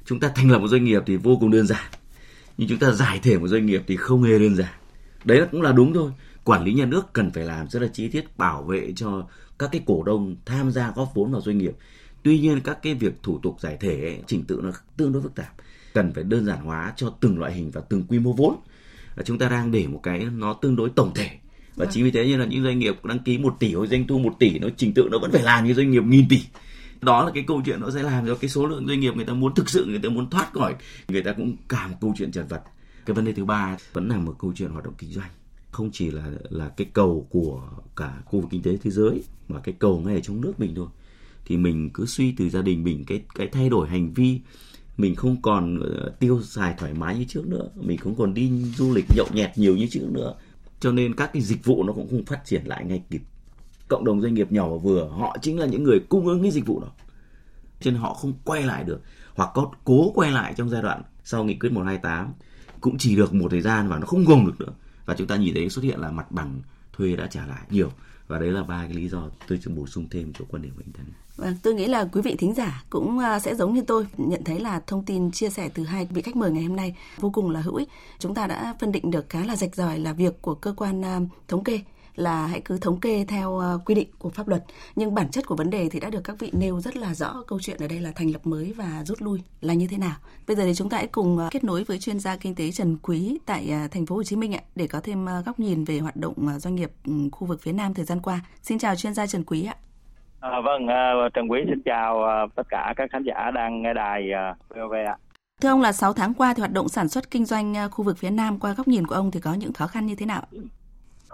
Chúng 0.05 0.19
ta 0.19 0.31
thành 0.35 0.51
lập 0.51 0.59
một 0.59 0.67
doanh 0.67 0.83
nghiệp 0.83 1.03
thì 1.05 1.17
vô 1.17 1.37
cùng 1.39 1.51
đơn 1.51 1.67
giản 1.67 1.91
nhưng 2.57 2.69
chúng 2.69 2.79
ta 2.79 2.91
giải 2.91 3.19
thể 3.23 3.37
một 3.37 3.47
doanh 3.47 3.65
nghiệp 3.65 3.83
thì 3.87 3.95
không 3.95 4.23
hề 4.23 4.39
đơn 4.39 4.55
giản. 4.55 4.73
Đấy 5.23 5.41
cũng 5.51 5.61
là 5.61 5.71
đúng 5.71 5.93
thôi. 5.93 6.11
Quản 6.43 6.63
lý 6.63 6.73
nhà 6.73 6.85
nước 6.85 7.13
cần 7.13 7.31
phải 7.31 7.45
làm 7.45 7.67
rất 7.69 7.81
là 7.81 7.87
chi 7.93 8.07
tiết 8.07 8.37
bảo 8.37 8.63
vệ 8.63 8.93
cho 8.95 9.27
các 9.59 9.69
cái 9.71 9.81
cổ 9.85 10.03
đông 10.03 10.35
tham 10.45 10.71
gia 10.71 10.91
góp 10.95 11.11
vốn 11.15 11.31
vào 11.31 11.41
doanh 11.41 11.57
nghiệp. 11.57 11.73
Tuy 12.23 12.39
nhiên 12.39 12.59
các 12.59 12.81
cái 12.81 12.93
việc 12.93 13.13
thủ 13.23 13.39
tục 13.43 13.55
giải 13.59 13.77
thể 13.79 14.01
ấy, 14.01 14.17
trình 14.27 14.43
tự 14.43 14.59
nó 14.63 14.71
tương 14.97 15.11
đối 15.11 15.21
phức 15.21 15.35
tạp. 15.35 15.53
Cần 15.93 16.13
phải 16.13 16.23
đơn 16.23 16.45
giản 16.45 16.59
hóa 16.59 16.93
cho 16.95 17.13
từng 17.19 17.39
loại 17.39 17.53
hình 17.53 17.71
và 17.71 17.81
từng 17.89 18.03
quy 18.03 18.19
mô 18.19 18.33
vốn. 18.33 18.55
Và 19.15 19.23
chúng 19.23 19.37
ta 19.37 19.49
đang 19.49 19.71
để 19.71 19.87
một 19.87 19.99
cái 20.03 20.25
nó 20.35 20.53
tương 20.53 20.75
đối 20.75 20.89
tổng 20.89 21.13
thể. 21.15 21.29
Và 21.75 21.85
chính 21.85 22.03
vì 22.03 22.11
thế 22.11 22.27
như 22.27 22.37
là 22.37 22.45
những 22.45 22.63
doanh 22.63 22.79
nghiệp 22.79 23.05
đăng 23.05 23.19
ký 23.19 23.37
1 23.37 23.55
tỷ 23.59 23.73
hoặc 23.73 23.85
doanh 23.85 24.07
thu 24.07 24.19
1 24.19 24.35
tỷ 24.39 24.59
nó 24.59 24.67
trình 24.77 24.93
tự 24.93 25.07
nó 25.11 25.19
vẫn 25.19 25.31
phải 25.31 25.43
làm 25.43 25.65
như 25.65 25.73
doanh 25.73 25.91
nghiệp 25.91 26.03
nghìn 26.03 26.29
tỷ 26.29 26.41
đó 27.03 27.25
là 27.25 27.31
cái 27.33 27.43
câu 27.47 27.61
chuyện 27.65 27.79
nó 27.79 27.89
sẽ 27.91 28.03
làm 28.03 28.27
cho 28.27 28.35
cái 28.35 28.49
số 28.49 28.65
lượng 28.65 28.87
doanh 28.87 28.99
nghiệp 28.99 29.15
người 29.15 29.25
ta 29.25 29.33
muốn, 29.33 29.55
thực 29.55 29.69
sự 29.69 29.85
người 29.85 29.99
ta 29.99 30.09
muốn 30.09 30.29
thoát 30.29 30.53
khỏi, 30.53 30.75
người 31.07 31.23
ta 31.23 31.33
cũng 31.33 31.55
cả 31.69 31.87
một 31.87 31.97
câu 32.01 32.13
chuyện 32.17 32.31
chật 32.31 32.45
vật. 32.49 32.61
Cái 33.05 33.13
vấn 33.13 33.25
đề 33.25 33.33
thứ 33.33 33.45
ba 33.45 33.77
vẫn 33.93 34.09
là 34.09 34.17
một 34.17 34.35
câu 34.39 34.53
chuyện 34.55 34.71
hoạt 34.71 34.83
động 34.83 34.93
kinh 34.97 35.11
doanh. 35.11 35.29
Không 35.71 35.89
chỉ 35.93 36.11
là 36.11 36.31
là 36.49 36.69
cái 36.69 36.87
cầu 36.93 37.27
của 37.29 37.61
cả 37.95 38.21
khu 38.25 38.41
vực 38.41 38.49
kinh 38.51 38.61
tế 38.61 38.77
thế 38.83 38.91
giới, 38.91 39.23
mà 39.47 39.59
cái 39.59 39.75
cầu 39.79 40.01
ngay 40.05 40.15
ở 40.15 40.21
trong 40.21 40.41
nước 40.41 40.59
mình 40.59 40.75
thôi. 40.75 40.87
Thì 41.45 41.57
mình 41.57 41.89
cứ 41.93 42.05
suy 42.05 42.31
từ 42.31 42.49
gia 42.49 42.61
đình 42.61 42.83
mình, 42.83 43.05
cái 43.05 43.21
cái 43.35 43.47
thay 43.47 43.69
đổi 43.69 43.87
hành 43.87 44.13
vi, 44.13 44.39
mình 44.97 45.15
không 45.15 45.41
còn 45.41 45.79
ờ, 45.79 46.15
tiêu 46.19 46.41
xài 46.41 46.75
thoải 46.77 46.93
mái 46.93 47.17
như 47.17 47.25
trước 47.27 47.47
nữa, 47.47 47.69
mình 47.75 47.97
không 47.97 48.15
còn 48.15 48.33
đi 48.33 48.51
du 48.77 48.93
lịch 48.93 49.05
nhậu 49.15 49.27
nhẹt 49.33 49.57
nhiều 49.57 49.75
như 49.75 49.87
trước 49.91 50.07
nữa. 50.11 50.35
Cho 50.79 50.91
nên 50.91 51.13
các 51.15 51.29
cái 51.33 51.41
dịch 51.41 51.65
vụ 51.65 51.83
nó 51.83 51.93
cũng 51.93 52.09
không 52.09 52.25
phát 52.25 52.41
triển 52.45 52.65
lại 52.65 52.85
ngay 52.85 53.03
kịp 53.09 53.21
cộng 53.87 54.05
đồng 54.05 54.21
doanh 54.21 54.33
nghiệp 54.33 54.51
nhỏ 54.51 54.69
và 54.69 54.77
vừa 54.77 55.07
họ 55.07 55.37
chính 55.41 55.59
là 55.59 55.65
những 55.65 55.83
người 55.83 55.99
cung 56.09 56.27
ứng 56.27 56.41
cái 56.41 56.51
dịch 56.51 56.65
vụ 56.65 56.79
đó 56.79 56.87
cho 57.79 57.91
nên 57.91 57.99
họ 57.99 58.13
không 58.13 58.33
quay 58.45 58.63
lại 58.63 58.83
được 58.83 59.01
hoặc 59.35 59.49
có 59.53 59.71
cố 59.83 60.11
quay 60.15 60.31
lại 60.31 60.53
trong 60.57 60.69
giai 60.69 60.81
đoạn 60.81 61.01
sau 61.23 61.43
nghị 61.43 61.55
quyết 61.55 61.71
128 61.71 62.33
cũng 62.81 62.97
chỉ 62.97 63.15
được 63.15 63.33
một 63.33 63.47
thời 63.51 63.61
gian 63.61 63.87
và 63.87 63.99
nó 63.99 64.05
không 64.05 64.25
gồng 64.25 64.45
được 64.45 64.59
nữa 64.59 64.73
và 65.05 65.15
chúng 65.17 65.27
ta 65.27 65.35
nhìn 65.35 65.53
thấy 65.53 65.69
xuất 65.69 65.83
hiện 65.83 65.99
là 65.99 66.11
mặt 66.11 66.31
bằng 66.31 66.61
thuê 66.93 67.15
đã 67.15 67.27
trả 67.27 67.45
lại 67.45 67.61
nhiều 67.69 67.89
và 68.27 68.39
đấy 68.39 68.51
là 68.51 68.63
ba 68.63 68.85
cái 68.85 68.93
lý 68.93 69.09
do 69.09 69.29
tôi 69.47 69.59
chỉ 69.63 69.71
bổ 69.71 69.87
sung 69.87 70.07
thêm 70.11 70.33
cho 70.33 70.45
quan 70.49 70.61
điểm 70.61 70.73
của 70.75 70.81
anh 70.85 70.93
Thành. 70.93 71.05
Vâng, 71.35 71.55
tôi 71.63 71.73
nghĩ 71.73 71.85
là 71.85 72.09
quý 72.11 72.21
vị 72.21 72.35
thính 72.37 72.53
giả 72.53 72.83
cũng 72.89 73.19
à, 73.19 73.39
sẽ 73.39 73.55
giống 73.55 73.73
như 73.73 73.81
tôi 73.87 74.07
nhận 74.17 74.43
thấy 74.43 74.59
là 74.59 74.81
thông 74.87 75.05
tin 75.05 75.31
chia 75.31 75.49
sẻ 75.49 75.69
từ 75.73 75.83
hai 75.83 76.05
vị 76.05 76.21
khách 76.21 76.35
mời 76.35 76.51
ngày 76.51 76.63
hôm 76.63 76.75
nay 76.75 76.95
vô 77.19 77.29
cùng 77.29 77.49
là 77.49 77.61
hữu 77.61 77.75
ích. 77.75 77.89
Chúng 78.19 78.35
ta 78.35 78.47
đã 78.47 78.75
phân 78.79 78.91
định 78.91 79.11
được 79.11 79.29
khá 79.29 79.45
là 79.45 79.55
rạch 79.55 79.75
ròi 79.75 79.99
là 79.99 80.13
việc 80.13 80.41
của 80.41 80.55
cơ 80.55 80.73
quan 80.77 81.05
à, 81.05 81.19
thống 81.47 81.63
kê 81.63 81.79
là 82.15 82.47
hãy 82.47 82.61
cứ 82.65 82.77
thống 82.77 82.99
kê 82.99 83.25
theo 83.27 83.59
à, 83.59 83.73
quy 83.85 83.95
định 83.95 84.09
của 84.19 84.29
pháp 84.29 84.47
luật 84.47 84.63
nhưng 84.95 85.15
bản 85.15 85.29
chất 85.31 85.47
của 85.47 85.55
vấn 85.55 85.69
đề 85.69 85.89
thì 85.91 85.99
đã 85.99 86.09
được 86.09 86.21
các 86.23 86.35
vị 86.39 86.49
nêu 86.53 86.79
rất 86.79 86.97
là 86.97 87.13
rõ 87.13 87.43
câu 87.47 87.59
chuyện 87.59 87.77
ở 87.79 87.87
đây 87.87 87.99
là 87.99 88.11
thành 88.15 88.31
lập 88.31 88.47
mới 88.47 88.73
và 88.77 89.03
rút 89.05 89.21
lui 89.21 89.39
là 89.61 89.73
như 89.73 89.87
thế 89.87 89.97
nào 89.97 90.15
bây 90.47 90.55
giờ 90.55 90.63
thì 90.65 90.73
chúng 90.73 90.89
ta 90.89 90.97
hãy 90.97 91.07
cùng 91.07 91.39
kết 91.51 91.63
nối 91.63 91.83
với 91.83 91.99
chuyên 91.99 92.19
gia 92.19 92.35
kinh 92.35 92.55
tế 92.55 92.71
Trần 92.71 92.97
Quý 92.97 93.37
tại 93.45 93.71
thành 93.91 94.05
phố 94.05 94.15
Hồ 94.15 94.23
Chí 94.23 94.35
Minh 94.35 94.55
ạ 94.55 94.61
để 94.75 94.87
có 94.87 95.01
thêm 95.03 95.25
góc 95.45 95.59
nhìn 95.59 95.83
về 95.83 95.99
hoạt 95.99 96.15
động 96.15 96.33
doanh 96.57 96.75
nghiệp 96.75 96.91
ừ, 97.05 97.13
khu 97.31 97.47
vực 97.47 97.61
phía 97.61 97.71
Nam 97.71 97.93
thời 97.93 98.05
gian 98.05 98.19
qua 98.19 98.39
xin 98.61 98.79
chào 98.79 98.95
chuyên 98.95 99.13
gia 99.13 99.27
Trần 99.27 99.43
Quý 99.43 99.65
ạ 99.65 99.75
À, 100.39 100.61
vâng, 100.63 100.87
Trần 101.33 101.51
Quý 101.51 101.59
xin 101.69 101.81
chào 101.85 102.21
tất 102.55 102.63
cả 102.69 102.93
các 102.97 103.09
khán 103.11 103.23
giả 103.23 103.51
đang 103.51 103.81
nghe 103.81 103.93
đài 103.93 104.23
VOV 104.69 104.93
ạ. 105.07 105.17
Thưa 105.61 105.69
ông 105.69 105.81
là 105.81 105.91
6 105.91 106.13
tháng 106.13 106.33
qua 106.33 106.53
thì 106.53 106.59
hoạt 106.59 106.71
động 106.71 106.89
sản 106.89 107.09
xuất 107.09 107.31
kinh 107.31 107.45
doanh 107.45 107.75
khu 107.91 108.05
vực 108.05 108.17
phía 108.17 108.29
Nam 108.29 108.59
qua 108.59 108.73
góc 108.73 108.87
nhìn 108.87 109.07
của 109.07 109.15
ông 109.15 109.31
thì 109.31 109.39
có 109.39 109.53
những 109.53 109.73
khó 109.73 109.87
khăn 109.87 110.05
như 110.05 110.15
thế 110.15 110.25
nào? 110.25 110.41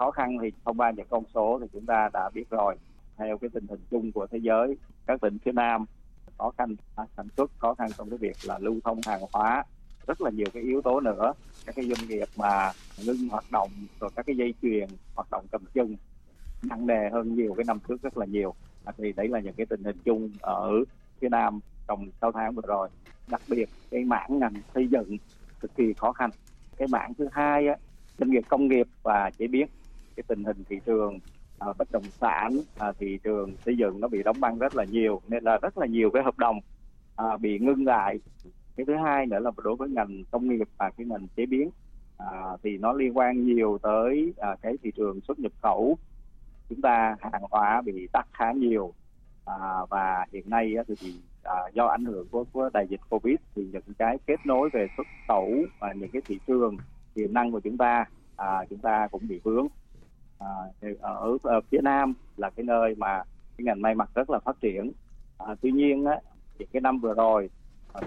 Khó 0.00 0.10
khăn 0.10 0.36
thì 0.42 0.52
thông 0.64 0.76
qua 0.76 0.90
những 0.90 1.06
con 1.10 1.22
số 1.34 1.58
thì 1.62 1.66
chúng 1.72 1.86
ta 1.86 2.08
đã 2.12 2.30
biết 2.34 2.50
rồi. 2.50 2.76
Theo 3.16 3.38
cái 3.38 3.50
tình 3.54 3.66
hình 3.68 3.80
chung 3.90 4.12
của 4.12 4.26
thế 4.26 4.38
giới, 4.38 4.76
các 5.06 5.20
tỉnh 5.20 5.38
phía 5.44 5.52
Nam 5.52 5.84
khó 6.38 6.52
khăn 6.58 6.76
sản 7.16 7.26
xuất, 7.36 7.50
khó 7.58 7.74
khăn 7.74 7.88
trong 7.98 8.10
cái 8.10 8.18
việc 8.18 8.36
là 8.44 8.58
lưu 8.58 8.74
thông 8.84 9.00
hàng 9.06 9.20
hóa, 9.32 9.64
rất 10.06 10.20
là 10.20 10.30
nhiều 10.30 10.46
cái 10.52 10.62
yếu 10.62 10.82
tố 10.82 11.00
nữa. 11.00 11.32
Các 11.66 11.74
cái 11.74 11.84
doanh 11.84 12.08
nghiệp 12.08 12.28
mà 12.36 12.72
ngưng 13.06 13.28
hoạt 13.30 13.44
động 13.50 13.70
rồi 14.00 14.10
các 14.16 14.26
cái 14.26 14.36
dây 14.36 14.54
chuyền 14.62 14.88
hoạt 15.14 15.26
động 15.30 15.46
cầm 15.52 15.64
chân 15.74 15.96
nặng 16.62 16.86
nề 16.86 17.10
hơn 17.12 17.34
nhiều 17.34 17.54
cái 17.54 17.64
năm 17.64 17.78
trước 17.88 18.02
rất 18.02 18.18
là 18.18 18.26
nhiều 18.26 18.54
à, 18.84 18.92
thì 18.98 19.12
đấy 19.12 19.28
là 19.28 19.40
những 19.40 19.54
cái 19.54 19.66
tình 19.66 19.84
hình 19.84 19.96
chung 20.04 20.30
ở 20.40 20.70
phía 21.20 21.28
Nam 21.28 21.60
trong 21.88 22.08
6 22.20 22.32
tháng 22.32 22.54
vừa 22.54 22.62
rồi 22.66 22.88
đặc 23.28 23.42
biệt 23.48 23.68
cái 23.90 24.04
mảng 24.04 24.38
ngành 24.38 24.54
xây 24.74 24.88
dựng 24.88 25.16
cực 25.60 25.76
kỳ 25.76 25.92
khó 25.92 26.12
khăn 26.12 26.30
cái 26.76 26.88
mảng 26.88 27.14
thứ 27.14 27.28
hai 27.32 27.66
á, 27.66 27.76
doanh 28.18 28.30
nghiệp 28.30 28.42
công 28.48 28.68
nghiệp 28.68 28.86
và 29.02 29.30
chế 29.38 29.46
biến 29.46 29.66
cái 30.20 30.36
tình 30.36 30.44
hình 30.44 30.64
thị 30.68 30.80
trường 30.86 31.18
à, 31.58 31.68
bất 31.78 31.92
động 31.92 32.02
sản 32.02 32.60
à, 32.78 32.92
thị 32.98 33.18
trường 33.22 33.56
xây 33.64 33.76
dựng 33.76 34.00
nó 34.00 34.08
bị 34.08 34.22
đóng 34.22 34.40
băng 34.40 34.58
rất 34.58 34.76
là 34.76 34.84
nhiều 34.84 35.20
nên 35.28 35.44
là 35.44 35.58
rất 35.62 35.78
là 35.78 35.86
nhiều 35.86 36.10
cái 36.10 36.22
hợp 36.22 36.38
đồng 36.38 36.60
à, 37.16 37.36
bị 37.36 37.58
ngưng 37.58 37.86
lại. 37.86 38.18
Cái 38.76 38.86
thứ 38.86 38.94
hai 39.04 39.26
nữa 39.26 39.38
là 39.38 39.50
đối 39.64 39.76
với 39.76 39.88
ngành 39.88 40.24
công 40.30 40.48
nghiệp 40.48 40.68
và 40.78 40.90
cái 40.90 41.06
ngành 41.06 41.26
chế 41.36 41.46
biến 41.46 41.70
à, 42.18 42.28
thì 42.62 42.78
nó 42.78 42.92
liên 42.92 43.16
quan 43.18 43.44
nhiều 43.44 43.78
tới 43.82 44.32
à, 44.36 44.56
cái 44.62 44.76
thị 44.82 44.90
trường 44.96 45.20
xuất 45.20 45.38
nhập 45.38 45.52
khẩu. 45.62 45.98
Chúng 46.68 46.80
ta 46.80 47.16
hàng 47.20 47.42
hóa 47.50 47.82
bị 47.84 48.08
tắt 48.12 48.26
khá 48.32 48.52
nhiều 48.52 48.92
à, 49.44 49.56
và 49.90 50.26
hiện 50.32 50.50
nay 50.50 50.74
á, 50.76 50.82
thì 51.00 51.14
à, 51.42 51.54
do 51.72 51.86
ảnh 51.86 52.04
hưởng 52.04 52.28
của, 52.28 52.44
của 52.52 52.70
đại 52.72 52.86
dịch 52.88 53.00
covid 53.10 53.36
thì 53.54 53.68
những 53.72 53.94
cái 53.98 54.18
kết 54.26 54.46
nối 54.46 54.68
về 54.72 54.86
xuất 54.96 55.06
khẩu 55.28 55.54
và 55.80 55.92
những 55.92 56.10
cái 56.12 56.22
thị 56.26 56.38
trường 56.46 56.76
tiềm 57.14 57.34
năng 57.34 57.52
của 57.52 57.60
chúng 57.60 57.76
ta 57.76 58.04
à, 58.36 58.64
chúng 58.70 58.78
ta 58.78 59.08
cũng 59.10 59.28
bị 59.28 59.40
vướng 59.42 59.66
à, 60.40 60.48
ở, 61.00 61.38
ở 61.42 61.60
phía 61.70 61.80
nam 61.82 62.14
là 62.36 62.50
cái 62.50 62.64
nơi 62.64 62.94
mà 62.98 63.22
cái 63.56 63.64
ngành 63.64 63.82
may 63.82 63.94
mặc 63.94 64.10
rất 64.14 64.30
là 64.30 64.38
phát 64.38 64.60
triển. 64.60 64.92
À, 65.38 65.54
tuy 65.60 65.72
nhiên 65.72 66.04
á, 66.04 66.20
những 66.58 66.68
cái 66.72 66.80
năm 66.80 66.98
vừa 66.98 67.14
rồi 67.14 67.50
à, 67.92 68.00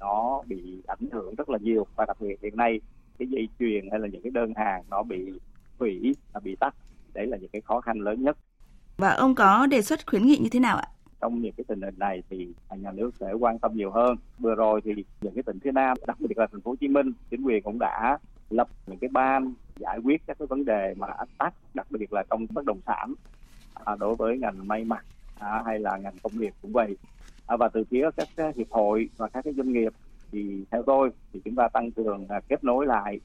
nó 0.00 0.42
bị 0.46 0.82
ảnh 0.86 1.10
hưởng 1.12 1.34
rất 1.34 1.50
là 1.50 1.58
nhiều 1.58 1.86
và 1.96 2.04
đặc 2.04 2.16
biệt 2.20 2.42
hiện 2.42 2.56
nay 2.56 2.80
cái 3.18 3.28
dây 3.28 3.48
chuyền 3.58 3.90
hay 3.90 4.00
là 4.00 4.08
những 4.08 4.22
cái 4.22 4.30
đơn 4.30 4.52
hàng 4.56 4.82
nó 4.90 5.02
bị 5.02 5.32
hủy 5.78 6.14
bị 6.42 6.56
tắt. 6.56 6.74
Đấy 7.14 7.26
là 7.26 7.36
những 7.36 7.50
cái 7.52 7.60
khó 7.60 7.80
khăn 7.80 7.98
lớn 7.98 8.22
nhất. 8.22 8.36
Và 8.96 9.10
ông 9.10 9.34
có 9.34 9.66
đề 9.66 9.82
xuất 9.82 10.06
khuyến 10.06 10.26
nghị 10.26 10.38
như 10.38 10.48
thế 10.52 10.60
nào 10.60 10.76
ạ? 10.76 10.88
Trong 11.20 11.40
những 11.40 11.52
cái 11.56 11.64
tình 11.68 11.82
hình 11.82 11.98
này 11.98 12.22
thì 12.30 12.48
nhà 12.70 12.92
nước 12.92 13.10
sẽ 13.20 13.32
quan 13.32 13.58
tâm 13.58 13.76
nhiều 13.76 13.90
hơn. 13.90 14.16
Vừa 14.38 14.54
rồi 14.54 14.80
thì 14.84 15.04
những 15.20 15.34
cái 15.34 15.42
tỉnh 15.42 15.58
phía 15.60 15.72
nam 15.72 15.96
đặc 16.06 16.20
biệt 16.20 16.38
là 16.38 16.46
thành 16.52 16.60
phố 16.60 16.70
hồ 16.70 16.76
chí 16.80 16.88
minh 16.88 17.12
chính 17.30 17.42
quyền 17.42 17.62
cũng 17.62 17.78
đã 17.78 18.18
lập 18.50 18.68
những 18.86 18.98
cái 18.98 19.10
ban 19.12 19.52
giải 19.76 19.98
quyết 20.04 20.22
các 20.26 20.38
cái 20.38 20.46
vấn 20.46 20.64
đề 20.64 20.94
mà 20.96 21.06
ách 21.06 21.28
tắc 21.38 21.54
đặc 21.74 21.86
biệt 21.90 22.12
là 22.12 22.24
trong 22.30 22.46
bất 22.50 22.64
động 22.64 22.80
sản 22.86 23.14
à, 23.74 23.96
đối 24.00 24.14
với 24.14 24.38
ngành 24.38 24.68
may 24.68 24.84
mặc 24.84 25.04
à, 25.38 25.62
hay 25.66 25.78
là 25.78 25.96
ngành 25.96 26.18
công 26.22 26.38
nghiệp 26.38 26.52
cũng 26.62 26.72
vậy 26.72 26.96
à, 27.46 27.56
và 27.56 27.68
từ 27.68 27.84
phía 27.90 28.10
các 28.16 28.28
cái 28.36 28.52
hiệp 28.56 28.70
hội 28.70 29.08
và 29.16 29.28
các 29.28 29.44
cái 29.44 29.54
doanh 29.54 29.72
nghiệp 29.72 29.92
thì 30.32 30.64
theo 30.70 30.82
tôi 30.86 31.10
thì 31.32 31.40
chúng 31.44 31.54
ta 31.54 31.68
tăng 31.68 31.90
cường 31.90 32.26
à, 32.28 32.40
kết 32.48 32.64
nối 32.64 32.86
lại 32.86 33.20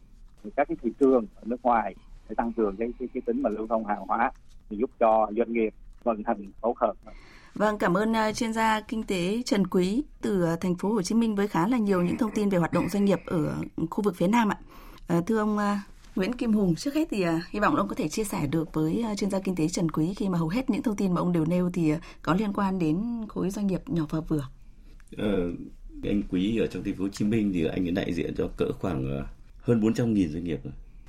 các 0.56 0.68
cái 0.68 0.78
thị 0.82 0.92
trường 1.00 1.26
ở 1.36 1.42
nước 1.46 1.62
ngoài 1.64 1.96
để 2.30 2.36
tăng 2.36 2.54
cường 2.54 2.76
cái 2.76 2.88
cái, 3.00 3.08
cái 3.14 3.22
tính 3.26 3.42
mà 3.42 3.50
lưu 3.50 3.68
thông 3.68 3.86
hàng 3.86 4.02
hóa 4.08 4.32
thì 4.70 4.78
giúp 4.78 4.90
cho 5.00 5.28
doanh 5.38 5.54
nghiệp 5.54 5.74
vận 6.04 6.24
hành 6.26 6.52
tốt 6.62 6.78
hơn. 6.78 6.96
Vâng, 7.56 7.78
cảm 7.78 7.98
ơn 7.98 8.16
à, 8.16 8.32
chuyên 8.32 8.54
gia 8.54 8.82
kinh 8.82 9.04
tế 9.04 9.42
Trần 9.46 9.68
Quý 9.68 10.04
từ 10.22 10.46
à, 10.46 10.56
thành 10.62 10.76
phố 10.76 10.90
Hồ 10.90 11.02
Chí 11.02 11.16
Minh 11.16 11.36
với 11.36 11.48
khá 11.48 11.68
là 11.68 11.78
nhiều 11.78 12.04
những 12.04 12.18
thông 12.18 12.32
tin 12.32 12.50
về 12.50 12.58
hoạt 12.58 12.74
động 12.74 12.90
doanh 12.90 13.06
nghiệp 13.06 13.20
ở 13.26 13.56
khu 13.90 14.04
vực 14.04 14.16
phía 14.16 14.28
Nam 14.28 14.50
ạ. 14.50 14.58
Uh, 15.14 15.28
thưa 15.28 15.38
ông 15.38 15.58
uh, 15.58 15.62
Nguyễn 16.16 16.34
Kim 16.34 16.54
Hùng, 16.54 16.76
trước 16.76 16.94
hết 16.94 17.08
thì 17.12 17.26
uh, 17.28 17.30
hy 17.50 17.60
vọng 17.60 17.76
ông 17.76 17.88
có 17.88 17.96
thể 17.96 18.10
chia 18.10 18.24
sẻ 18.24 18.48
được 18.48 18.74
với 18.74 19.06
chuyên 19.18 19.30
gia 19.30 19.40
kinh 19.40 19.56
tế 19.56 19.68
Trần 19.68 19.92
Quý 19.92 20.14
khi 20.14 20.30
mà 20.30 20.38
hầu 20.38 20.50
hết 20.50 20.70
những 20.70 20.84
thông 20.84 20.96
tin 20.96 21.14
mà 21.14 21.22
ông 21.22 21.34
đều 21.34 21.46
nêu 21.46 21.70
thì 21.74 21.94
có 22.22 22.34
liên 22.34 22.54
quan 22.54 22.80
đến 22.80 23.26
khối 23.30 23.50
doanh 23.50 23.68
nghiệp 23.68 23.82
nhỏ 23.88 24.06
và 24.10 24.20
vừa. 24.20 24.48
Ờ, 25.18 25.52
anh 26.04 26.22
Quý 26.30 26.58
ở 26.58 26.68
trong 26.68 26.84
thành 26.84 26.96
phố 26.96 27.04
Hồ 27.04 27.10
Chí 27.10 27.26
Minh 27.26 27.52
thì 27.54 27.66
anh 27.66 27.88
ấy 27.88 27.92
đại 27.92 28.14
diện 28.14 28.34
cho 28.38 28.48
cỡ 28.58 28.72
khoảng 28.72 29.26
hơn 29.66 29.82
400.000 29.82 30.28
doanh 30.28 30.44
nghiệp. 30.44 30.60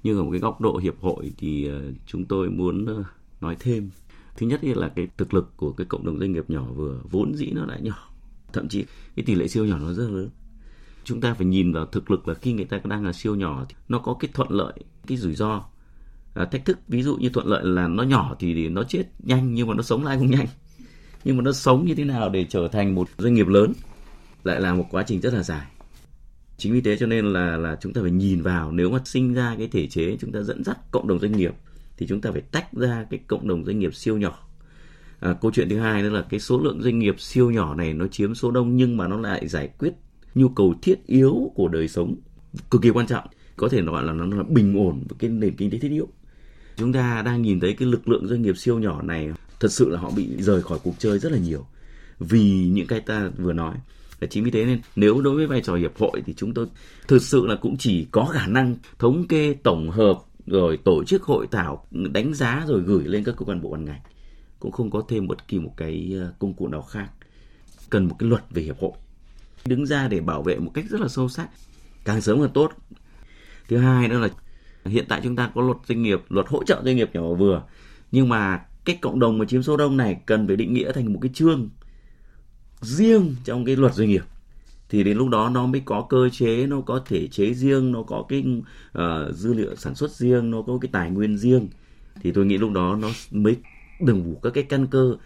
Nhưng 0.03 0.17
ở 0.17 0.23
một 0.23 0.31
cái 0.31 0.41
góc 0.41 0.61
độ 0.61 0.77
hiệp 0.77 1.01
hội 1.01 1.33
thì 1.39 1.69
ờ, 1.69 1.83
chúng 2.07 2.25
tôi 2.25 2.51
muốn 2.51 2.87
ờ, 2.87 3.05
nói 3.41 3.57
thêm. 3.61 3.91
Thứ 4.37 4.47
nhất 4.47 4.65
là 4.65 4.89
cái 4.89 5.09
thực 5.17 5.35
lực 5.35 5.57
của 5.57 5.73
cái 5.73 5.87
cộng 5.87 6.07
đồng 6.07 6.19
doanh 6.19 6.33
nghiệp 6.33 6.51
nhỏ 6.51 6.65
vừa 6.75 7.01
vốn 7.11 7.35
dĩ 7.35 7.51
nó 7.51 7.67
đã 7.67 7.79
nhỏ. 7.79 8.11
Thậm 8.53 8.69
chí 8.69 8.85
cái 9.17 9.25
tỷ 9.27 9.35
lệ 9.35 9.49
siêu 9.49 9.65
nhỏ 9.65 9.79
nó 9.79 9.93
rất 9.93 10.11
lớn 10.11 10.29
chúng 11.07 11.21
ta 11.21 11.35
phải 11.35 11.47
nhìn 11.47 11.73
vào 11.73 11.87
thực 11.87 12.11
lực 12.11 12.29
là 12.29 12.35
khi 12.35 12.53
người 12.53 12.65
ta 12.65 12.81
đang 12.85 13.05
là 13.05 13.13
siêu 13.13 13.35
nhỏ 13.35 13.65
thì 13.69 13.75
nó 13.89 13.99
có 13.99 14.17
cái 14.21 14.31
thuận 14.35 14.51
lợi 14.51 14.73
cái 15.07 15.19
rủi 15.19 15.35
ro. 15.35 15.65
À, 16.35 16.45
thách 16.45 16.65
thức 16.65 16.79
ví 16.89 17.03
dụ 17.03 17.17
như 17.17 17.29
thuận 17.29 17.47
lợi 17.47 17.65
là 17.65 17.89
nó 17.89 18.03
nhỏ 18.03 18.37
thì 18.39 18.69
nó 18.69 18.83
chết 18.83 19.05
nhanh 19.19 19.55
nhưng 19.55 19.69
mà 19.69 19.75
nó 19.75 19.83
sống 19.83 20.05
lại 20.05 20.17
không 20.19 20.31
nhanh. 20.31 20.47
Nhưng 21.25 21.37
mà 21.37 21.43
nó 21.43 21.53
sống 21.53 21.85
như 21.87 21.95
thế 21.95 22.05
nào 22.05 22.29
để 22.29 22.45
trở 22.49 22.69
thành 22.69 22.95
một 22.95 23.09
doanh 23.19 23.35
nghiệp 23.35 23.47
lớn 23.49 23.73
lại 24.45 24.61
là 24.61 24.75
một 24.75 24.87
quá 24.91 25.05
trình 25.07 25.21
rất 25.21 25.35
là 25.35 25.43
dài. 25.43 25.67
Chính 26.57 26.73
vì 26.73 26.81
thế 26.81 26.97
cho 26.97 27.07
nên 27.07 27.33
là 27.33 27.57
là 27.57 27.77
chúng 27.81 27.93
ta 27.93 28.01
phải 28.03 28.11
nhìn 28.11 28.43
vào 28.43 28.73
nếu 28.73 28.91
mà 28.91 28.99
sinh 29.05 29.35
ra 29.35 29.55
cái 29.59 29.69
thể 29.69 29.87
chế 29.87 30.17
chúng 30.21 30.33
ta 30.33 30.43
dẫn 30.43 30.65
dắt 30.65 30.79
cộng 30.91 31.09
đồng 31.09 31.19
doanh 31.19 31.33
nghiệp 31.33 31.55
thì 31.97 32.07
chúng 32.07 32.21
ta 32.21 32.31
phải 32.33 32.41
tách 32.41 32.73
ra 32.73 33.07
cái 33.11 33.21
cộng 33.27 33.49
đồng 33.49 33.65
doanh 33.65 33.79
nghiệp 33.79 33.95
siêu 33.95 34.19
nhỏ. 34.19 34.49
À, 35.21 35.35
câu 35.41 35.51
chuyện 35.55 35.69
thứ 35.69 35.79
hai 35.79 36.03
nữa 36.03 36.11
là 36.11 36.23
cái 36.23 36.41
số 36.41 36.59
lượng 36.59 36.83
doanh 36.83 36.99
nghiệp 36.99 37.21
siêu 37.21 37.51
nhỏ 37.51 37.75
này 37.75 37.95
nó 37.95 38.07
chiếm 38.07 38.35
số 38.35 38.51
đông 38.51 38.77
nhưng 38.77 38.97
mà 38.97 39.09
nó 39.09 39.21
lại 39.21 39.49
giải 39.49 39.69
quyết 39.79 39.93
nhu 40.37 40.49
cầu 40.49 40.75
thiết 40.83 41.07
yếu 41.07 41.53
của 41.55 41.69
đời 41.69 41.89
sống. 41.89 42.15
Cực 42.71 42.83
kỳ 42.83 42.91
quan 42.91 43.07
trọng, 43.07 43.27
có 43.57 43.69
thể 43.69 43.83
gọi 43.83 44.05
là 44.05 44.13
nó 44.13 44.37
là 44.37 44.43
bình 44.49 44.79
ổn 44.79 45.03
với 45.09 45.17
cái 45.19 45.31
nền 45.31 45.57
kinh 45.57 45.71
tế 45.71 45.79
thiết 45.79 45.91
yếu. 45.91 46.09
Chúng 46.77 46.93
ta 46.93 47.23
đang 47.23 47.43
nhìn 47.43 47.61
thấy 47.61 47.75
cái 47.75 47.89
lực 47.89 48.09
lượng 48.09 48.27
doanh 48.27 48.43
nghiệp 48.43 48.57
siêu 48.57 48.79
nhỏ 48.79 49.03
này, 49.03 49.29
thật 49.61 49.73
sự 49.73 49.89
là 49.89 50.01
họ 50.01 50.11
bị 50.17 50.29
rời 50.39 50.63
khỏi 50.63 50.79
cuộc 50.83 50.95
chơi 50.99 51.19
rất 51.19 51.33
là 51.33 51.39
nhiều. 51.39 51.67
Vì 52.19 52.69
những 52.73 52.87
cái 52.87 53.01
ta 53.01 53.31
vừa 53.39 53.53
nói 53.53 53.75
và 54.21 54.27
chính 54.27 54.45
vì 54.45 54.51
thế 54.51 54.65
nên 54.65 54.81
nếu 54.97 55.21
đối 55.21 55.37
với 55.37 55.47
vai 55.47 55.61
trò 55.61 55.75
hiệp 55.75 55.99
hội 55.99 56.23
thì 56.27 56.35
chúng 56.37 56.55
tôi 56.55 56.67
thực 57.09 57.23
sự 57.23 57.47
là 57.47 57.55
cũng 57.55 57.77
chỉ 57.77 58.07
có 58.11 58.25
khả 58.25 58.47
năng 58.47 58.77
thống 58.99 59.27
kê, 59.29 59.55
tổng 59.63 59.91
hợp, 59.91 60.19
rồi 60.47 60.79
tổ 60.85 61.05
chức 61.05 61.23
hội 61.23 61.47
thảo, 61.51 61.87
đánh 61.91 62.35
giá 62.35 62.65
rồi 62.69 62.81
gửi 62.81 63.05
lên 63.05 63.25
các 63.25 63.35
cơ 63.39 63.45
quan 63.45 63.63
bộ 63.63 63.71
ban 63.71 63.85
ngành. 63.85 64.01
Cũng 64.59 64.73
không 64.73 64.91
có 64.91 65.03
thêm 65.09 65.29
bất 65.29 65.49
kỳ 65.49 65.59
một 65.59 65.73
cái 65.77 66.13
ờ, 66.21 66.33
công 66.39 66.55
cụ 66.55 66.69
nào 66.69 66.83
khác. 66.83 67.09
Cần 67.91 68.05
một 68.05 68.17
cái 68.19 68.29
luật 68.29 68.43
về 68.51 68.63
hiệp 68.63 68.79
hội 68.81 68.93
đứng 69.67 69.87
ra 69.87 70.09
để 70.09 70.21
bảo 70.21 70.43
vệ 70.43 70.59
một 70.59 70.71
cách 70.75 70.85
rất 70.91 71.01
là 71.01 71.09
sâu 71.09 71.29
sắc 71.29 71.49
càng 72.05 72.21
sớm 72.21 72.41
càng 72.41 72.51
tốt. 72.55 72.73
Thứ 73.69 73.77
hai 73.77 74.09
nữa 74.09 74.19
là 74.19 74.29
hiện 74.85 75.05
tại 75.09 75.21
chúng 75.25 75.37
ta 75.37 75.51
có 75.55 75.63
luật 75.63 75.77
doanh 75.89 76.03
nghiệp 76.03 76.21
luật 76.29 76.47
hỗ 76.49 76.65
trợ 76.65 76.83
doanh 76.85 76.97
nghiệp 76.97 77.11
nhỏ 77.13 77.23
và 77.23 77.37
vừa 77.37 77.63
nhưng 78.13 78.29
mà 78.29 78.65
cái 78.85 78.99
cộng 79.03 79.21
đồng 79.21 79.39
mà 79.39 79.45
chiếm 79.45 79.63
số 79.63 79.77
đông 79.77 79.97
này 79.97 80.21
cần 80.27 80.47
phải 80.47 80.57
định 80.57 80.73
nghĩa 80.73 80.93
thành 80.93 81.13
một 81.13 81.19
cái 81.23 81.31
chương 81.35 81.69
riêng 82.81 83.37
trong 83.45 83.65
cái 83.65 83.77
luật 83.77 83.95
doanh 83.95 84.09
nghiệp. 84.09 84.25
Thì 84.89 85.05
đến 85.05 85.17
lúc 85.17 85.29
đó 85.29 85.49
nó 85.49 85.67
mới 85.67 85.83
có 85.85 86.07
cơ 86.09 86.29
chế 86.29 86.67
nó 86.67 86.81
có 86.81 87.03
thể 87.07 87.27
chế 87.27 87.55
riêng 87.55 87.93
nó 87.93 88.03
có 88.03 88.25
cái 88.29 88.45
uh, 88.99 89.35
dữ 89.35 89.55
liệu 89.55 89.77
sản 89.77 89.95
xuất 89.95 90.11
riêng 90.11 90.51
nó 90.51 90.63
có 90.63 90.79
cái 90.81 90.89
tài 90.93 91.11
nguyên 91.11 91.39
riêng. 91.39 91.69
Thì 92.23 92.33
tôi 92.33 92.47
nghĩ 92.47 92.59
lúc 92.59 92.73
đó 92.73 92.97
nó 93.01 93.09
mới 93.31 93.57
đừng 94.01 94.25
đủ 94.25 94.41
các 94.43 94.51
cái 94.55 94.65
căn 94.65 94.87
cơ 94.87 95.17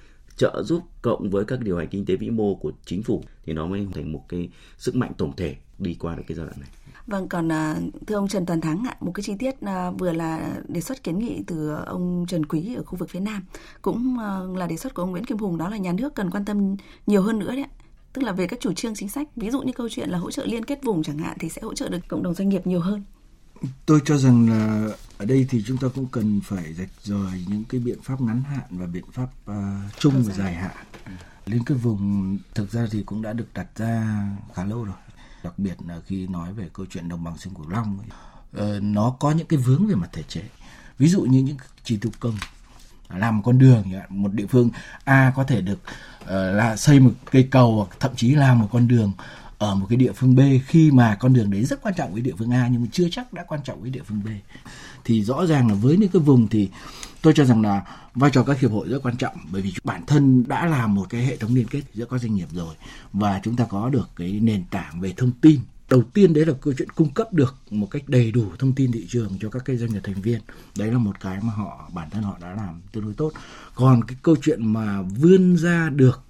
trợ 0.40 0.62
giúp 0.62 0.82
cộng 1.02 1.30
với 1.30 1.44
các 1.44 1.61
điều 1.61 1.76
hành 1.78 1.88
kinh 1.88 2.06
tế 2.06 2.16
vĩ 2.16 2.30
mô 2.30 2.54
của 2.54 2.73
chính 2.85 3.02
phủ 3.02 3.23
thì 3.44 3.52
nó 3.52 3.66
mới 3.66 3.87
thành 3.94 4.12
một 4.12 4.25
cái 4.28 4.49
sức 4.78 4.97
mạnh 4.97 5.12
tổng 5.18 5.37
thể 5.37 5.56
đi 5.78 5.97
qua 6.00 6.14
được 6.14 6.23
cái 6.26 6.37
giai 6.37 6.47
đoạn 6.47 6.61
này. 6.61 6.68
Vâng, 7.06 7.28
còn 7.28 7.52
à, 7.52 7.76
thưa 8.06 8.14
ông 8.14 8.28
Trần 8.28 8.47
Toàn 8.47 8.61
Thắng 8.61 8.85
ạ, 8.88 8.97
một 9.00 9.12
cái 9.14 9.23
chi 9.23 9.35
tiết 9.38 9.61
à, 9.61 9.90
vừa 9.90 10.12
là 10.12 10.56
đề 10.68 10.80
xuất 10.80 11.02
kiến 11.02 11.18
nghị 11.18 11.42
từ 11.47 11.75
ông 11.87 12.26
Trần 12.28 12.47
Quý 12.47 12.75
ở 12.75 12.82
khu 12.82 12.97
vực 12.97 13.11
phía 13.11 13.20
Nam, 13.20 13.42
cũng 13.82 14.18
à, 14.18 14.40
là 14.56 14.66
đề 14.66 14.76
xuất 14.76 14.94
của 14.94 15.02
ông 15.02 15.11
Nguyễn 15.11 15.25
Kim 15.25 15.38
Hùng 15.38 15.59
đó 15.59 15.68
là 15.68 15.76
nhà 15.76 15.92
nước 15.92 16.14
cần 16.14 16.30
quan 16.30 16.44
tâm 16.44 16.76
nhiều 17.06 17.23
hơn 17.23 17.38
nữa 17.38 17.52
đấy 17.52 17.62
ạ 17.62 17.70
tức 18.12 18.23
là 18.23 18.32
về 18.32 18.47
các 18.47 18.61
chủ 18.61 18.73
trương 18.73 18.94
chính 18.94 19.09
sách 19.09 19.28
ví 19.37 19.50
dụ 19.50 19.62
như 19.62 19.73
câu 19.73 19.88
chuyện 19.88 20.11
là 20.11 20.18
hỗ 20.18 20.30
trợ 20.30 20.47
liên 20.47 20.64
kết 20.64 20.78
vùng 20.82 21.02
chẳng 21.02 21.18
hạn 21.18 21.37
thì 21.40 21.49
sẽ 21.49 21.62
hỗ 21.62 21.75
trợ 21.75 21.88
được 21.88 21.99
cộng 22.09 22.23
đồng 22.23 22.35
doanh 22.35 22.49
nghiệp 22.49 22.66
nhiều 22.66 22.80
hơn 22.80 23.02
tôi 23.87 24.00
cho 24.04 24.16
rằng 24.16 24.49
là 24.49 24.88
ở 25.20 25.26
đây 25.26 25.46
thì 25.48 25.62
chúng 25.66 25.76
ta 25.76 25.88
cũng 25.94 26.06
cần 26.06 26.40
phải 26.44 26.74
rạch 26.74 26.88
ròi 27.02 27.44
những 27.48 27.64
cái 27.64 27.80
biện 27.80 28.02
pháp 28.02 28.20
ngắn 28.20 28.42
hạn 28.42 28.64
và 28.70 28.86
biện 28.86 29.04
pháp 29.12 29.28
uh, 29.50 29.54
chung 29.98 30.22
và 30.22 30.34
dài 30.34 30.54
hạn. 30.54 30.76
Liên 31.46 31.64
kết 31.64 31.74
vùng 31.74 32.38
thực 32.54 32.72
ra 32.72 32.86
thì 32.90 33.02
cũng 33.02 33.22
đã 33.22 33.32
được 33.32 33.46
đặt 33.54 33.66
ra 33.76 34.26
khá 34.54 34.64
lâu 34.64 34.84
rồi. 34.84 34.96
Đặc 35.44 35.58
biệt 35.58 35.74
là 35.88 36.00
khi 36.06 36.26
nói 36.26 36.52
về 36.52 36.68
câu 36.72 36.86
chuyện 36.90 37.08
đồng 37.08 37.24
bằng 37.24 37.38
sông 37.38 37.54
cửu 37.54 37.68
long 37.68 37.98
uh, 37.98 38.62
nó 38.82 39.16
có 39.20 39.30
những 39.30 39.46
cái 39.46 39.58
vướng 39.58 39.86
về 39.86 39.94
mặt 39.94 40.10
thể 40.12 40.22
chế. 40.22 40.42
Ví 40.98 41.08
dụ 41.08 41.22
như 41.22 41.42
những 41.42 41.56
chi 41.84 41.98
tiêu 42.00 42.12
công 42.20 42.34
làm 43.08 43.36
một 43.36 43.42
con 43.44 43.58
đường 43.58 43.84
một 44.08 44.32
địa 44.32 44.46
phương 44.46 44.70
a 45.04 45.32
có 45.36 45.44
thể 45.44 45.60
được 45.60 45.78
uh, 46.22 46.28
là 46.30 46.76
xây 46.76 47.00
một 47.00 47.12
cây 47.30 47.48
cầu 47.50 47.76
hoặc 47.76 47.96
thậm 48.00 48.16
chí 48.16 48.34
làm 48.34 48.58
một 48.58 48.68
con 48.72 48.88
đường 48.88 49.12
ở 49.60 49.74
một 49.74 49.86
cái 49.88 49.96
địa 49.96 50.12
phương 50.12 50.34
B 50.34 50.40
khi 50.66 50.90
mà 50.90 51.16
con 51.20 51.32
đường 51.32 51.50
đấy 51.50 51.64
rất 51.64 51.82
quan 51.82 51.94
trọng 51.96 52.12
với 52.12 52.22
địa 52.22 52.32
phương 52.38 52.50
A 52.50 52.68
nhưng 52.72 52.82
mà 52.82 52.88
chưa 52.92 53.08
chắc 53.10 53.32
đã 53.32 53.44
quan 53.48 53.60
trọng 53.64 53.80
với 53.80 53.90
địa 53.90 54.02
phương 54.06 54.20
B. 54.24 54.28
Thì 55.04 55.22
rõ 55.22 55.46
ràng 55.46 55.68
là 55.68 55.74
với 55.74 55.96
những 55.96 56.08
cái 56.08 56.22
vùng 56.22 56.48
thì 56.48 56.68
tôi 57.22 57.32
cho 57.36 57.44
rằng 57.44 57.62
là 57.62 57.82
vai 58.14 58.30
trò 58.30 58.42
các 58.42 58.60
hiệp 58.60 58.70
hội 58.70 58.88
rất 58.88 59.02
quan 59.02 59.16
trọng 59.16 59.36
bởi 59.52 59.62
vì 59.62 59.72
bản 59.84 60.06
thân 60.06 60.44
đã 60.48 60.66
là 60.66 60.86
một 60.86 61.06
cái 61.08 61.24
hệ 61.24 61.36
thống 61.36 61.54
liên 61.54 61.66
kết 61.66 61.82
giữa 61.94 62.04
các 62.04 62.20
doanh 62.20 62.34
nghiệp 62.34 62.48
rồi 62.52 62.74
và 63.12 63.40
chúng 63.42 63.56
ta 63.56 63.64
có 63.64 63.88
được 63.88 64.08
cái 64.16 64.30
nền 64.30 64.64
tảng 64.70 65.00
về 65.00 65.14
thông 65.16 65.32
tin. 65.40 65.60
Đầu 65.90 66.02
tiên 66.02 66.34
đấy 66.34 66.46
là 66.46 66.52
câu 66.60 66.74
chuyện 66.78 66.90
cung 66.90 67.10
cấp 67.10 67.32
được 67.32 67.56
một 67.70 67.86
cách 67.90 68.02
đầy 68.06 68.32
đủ 68.32 68.44
thông 68.58 68.72
tin 68.72 68.92
thị 68.92 69.06
trường 69.08 69.38
cho 69.40 69.50
các 69.50 69.62
cái 69.64 69.76
doanh 69.76 69.92
nghiệp 69.92 70.00
thành 70.04 70.22
viên. 70.22 70.40
Đấy 70.78 70.92
là 70.92 70.98
một 70.98 71.20
cái 71.20 71.38
mà 71.42 71.52
họ, 71.52 71.90
bản 71.94 72.10
thân 72.10 72.22
họ 72.22 72.36
đã 72.40 72.54
làm 72.54 72.82
tương 72.92 73.04
đối 73.04 73.14
tốt. 73.14 73.32
Còn 73.74 74.04
cái 74.04 74.16
câu 74.22 74.36
chuyện 74.42 74.72
mà 74.72 75.02
vươn 75.02 75.56
ra 75.56 75.90
được 75.90 76.22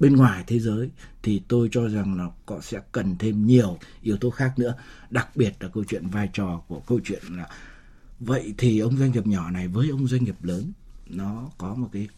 bên 0.00 0.16
ngoài 0.16 0.44
thế 0.46 0.58
giới 0.58 0.90
thì 1.22 1.42
tôi 1.48 1.68
cho 1.72 1.88
rằng 1.88 2.18
là 2.18 2.28
có 2.46 2.60
sẽ 2.60 2.80
cần 2.92 3.16
thêm 3.18 3.46
nhiều 3.46 3.78
yếu 4.02 4.16
tố 4.16 4.30
khác 4.30 4.58
nữa. 4.58 4.74
Đặc 5.10 5.36
biệt 5.36 5.54
là 5.60 5.68
câu 5.68 5.84
chuyện 5.84 6.06
vai 6.06 6.30
trò 6.32 6.62
của 6.68 6.80
câu 6.80 7.00
chuyện 7.04 7.22
là 7.30 7.48
vậy 8.20 8.54
thì 8.58 8.78
ông 8.78 8.96
doanh 8.96 9.12
nghiệp 9.12 9.26
nhỏ 9.26 9.50
này 9.50 9.68
với 9.68 9.88
ông 9.88 10.06
doanh 10.06 10.24
nghiệp 10.24 10.36
lớn, 10.42 10.72
nó 11.06 11.50
có 11.58 11.74
một 11.74 11.88
cái 11.92 12.08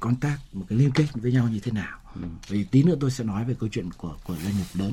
con 0.00 0.16
tác 0.16 0.38
một 0.52 0.64
cái 0.68 0.78
liên 0.78 0.90
kết 0.90 1.06
với 1.14 1.32
nhau 1.32 1.48
như 1.48 1.60
thế 1.60 1.72
nào? 1.72 1.98
Ừ. 2.14 2.20
vì 2.48 2.64
tí 2.64 2.82
nữa 2.82 2.96
tôi 3.00 3.10
sẽ 3.10 3.24
nói 3.24 3.44
về 3.44 3.54
câu 3.60 3.68
chuyện 3.72 3.90
của 3.96 4.16
của 4.24 4.36
doanh 4.36 4.56
nghiệp 4.56 4.80
lớn. 4.80 4.92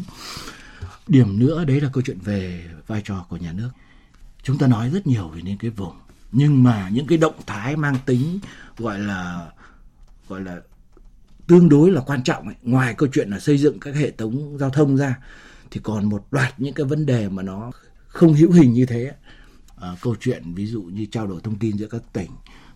Điểm 1.07 1.39
nữa 1.39 1.65
đấy 1.65 1.81
là 1.81 1.89
câu 1.93 2.03
chuyện 2.05 2.19
về 2.19 2.69
vai 2.88 3.01
trò 3.05 3.25
của 3.29 3.38
nhà 3.38 3.53
nước. 3.53 3.69
Chúng 4.43 4.57
ta 4.57 4.67
nói 4.67 4.89
rất 4.89 5.07
nhiều 5.07 5.27
về 5.27 5.41
những 5.41 5.57
cái 5.57 5.71
vùng, 5.71 5.95
nhưng 6.31 6.63
mà 6.63 6.89
những 6.89 7.07
cái 7.07 7.17
động 7.17 7.36
thái 7.45 7.75
mang 7.75 7.95
tính 8.05 8.39
gọi 8.77 9.00
là 9.00 9.51
gọi 10.27 10.41
là 10.41 10.62
tương 11.51 11.70
đối 11.70 11.91
là 11.91 12.01
quan 12.01 12.24
trọng 12.24 12.46
ấy. 12.46 12.55
ngoài 12.62 12.93
câu 12.98 13.10
chuyện 13.13 13.29
là 13.29 13.39
xây 13.39 13.58
dựng 13.58 13.79
các 13.79 13.96
hệ 13.96 14.12
thống 14.12 14.58
giao 14.58 14.70
thông 14.70 14.98
ra 14.98 15.15
thì 15.72 15.79
còn 15.84 16.10
một 16.10 16.27
loạt 16.31 16.53
những 16.58 16.74
cái 16.74 16.86
vấn 16.86 17.05
đề 17.05 17.29
mà 17.29 17.43
nó 17.43 17.72
không 18.08 18.34
hữu 18.34 18.51
hình 18.51 18.74
như 18.74 18.86
thế 18.86 19.12
à, 19.75 19.96
câu 20.01 20.15
chuyện 20.20 20.53
ví 20.53 20.67
dụ 20.67 20.81
như 20.81 21.05
trao 21.05 21.27
đổi 21.27 21.41
thông 21.43 21.60
tin 21.60 21.77
giữa 21.77 21.88
các 21.88 22.01
tỉnh 22.13 22.31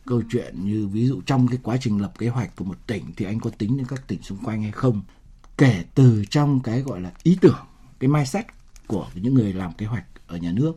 câu 0.06 0.22
chuyện 0.32 0.66
như 0.66 0.88
ví 0.88 1.08
dụ 1.08 1.22
trong 1.26 1.48
cái 1.48 1.60
quá 1.64 1.78
trình 1.82 2.02
lập 2.02 2.14
kế 2.18 2.28
hoạch 2.28 2.56
của 2.56 2.66
một 2.66 2.88
tỉnh 2.88 3.04
thì 3.18 3.26
anh 3.26 3.40
có 3.40 3.50
tính 3.50 3.78
đến 3.78 3.88
các 3.90 4.08
tỉnh 4.08 4.22
xung 4.22 4.38
quanh 4.38 4.62
hay 4.62 4.72
không? 4.72 5.02
Kể 5.58 5.84
từ 5.96 6.26
trong 6.30 6.60
cái 6.60 6.82
gọi 6.82 7.02
là 7.02 7.12
ý 7.24 7.38
tưởng 7.42 7.66
cái 8.00 8.08
mindset 8.08 8.46
của 8.88 9.08
những 9.16 9.34
người 9.34 9.54
làm 9.54 9.74
kế 9.74 9.86
hoạch 9.86 10.06
ở 10.28 10.38
nhà 10.38 10.52
nước 10.52 10.74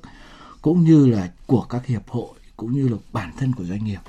cũng 0.62 0.85
như 0.85 1.07
là 1.07 1.33
của 1.47 1.62
các 1.62 1.87
hiệp 1.87 2.09
hội 2.09 2.38
cũng 2.57 2.73
như 2.73 2.88
là 2.88 2.97
bản 3.12 3.33
thân 3.38 3.52
của 3.55 3.64
doanh 3.64 3.85
nghiệp 3.85 4.00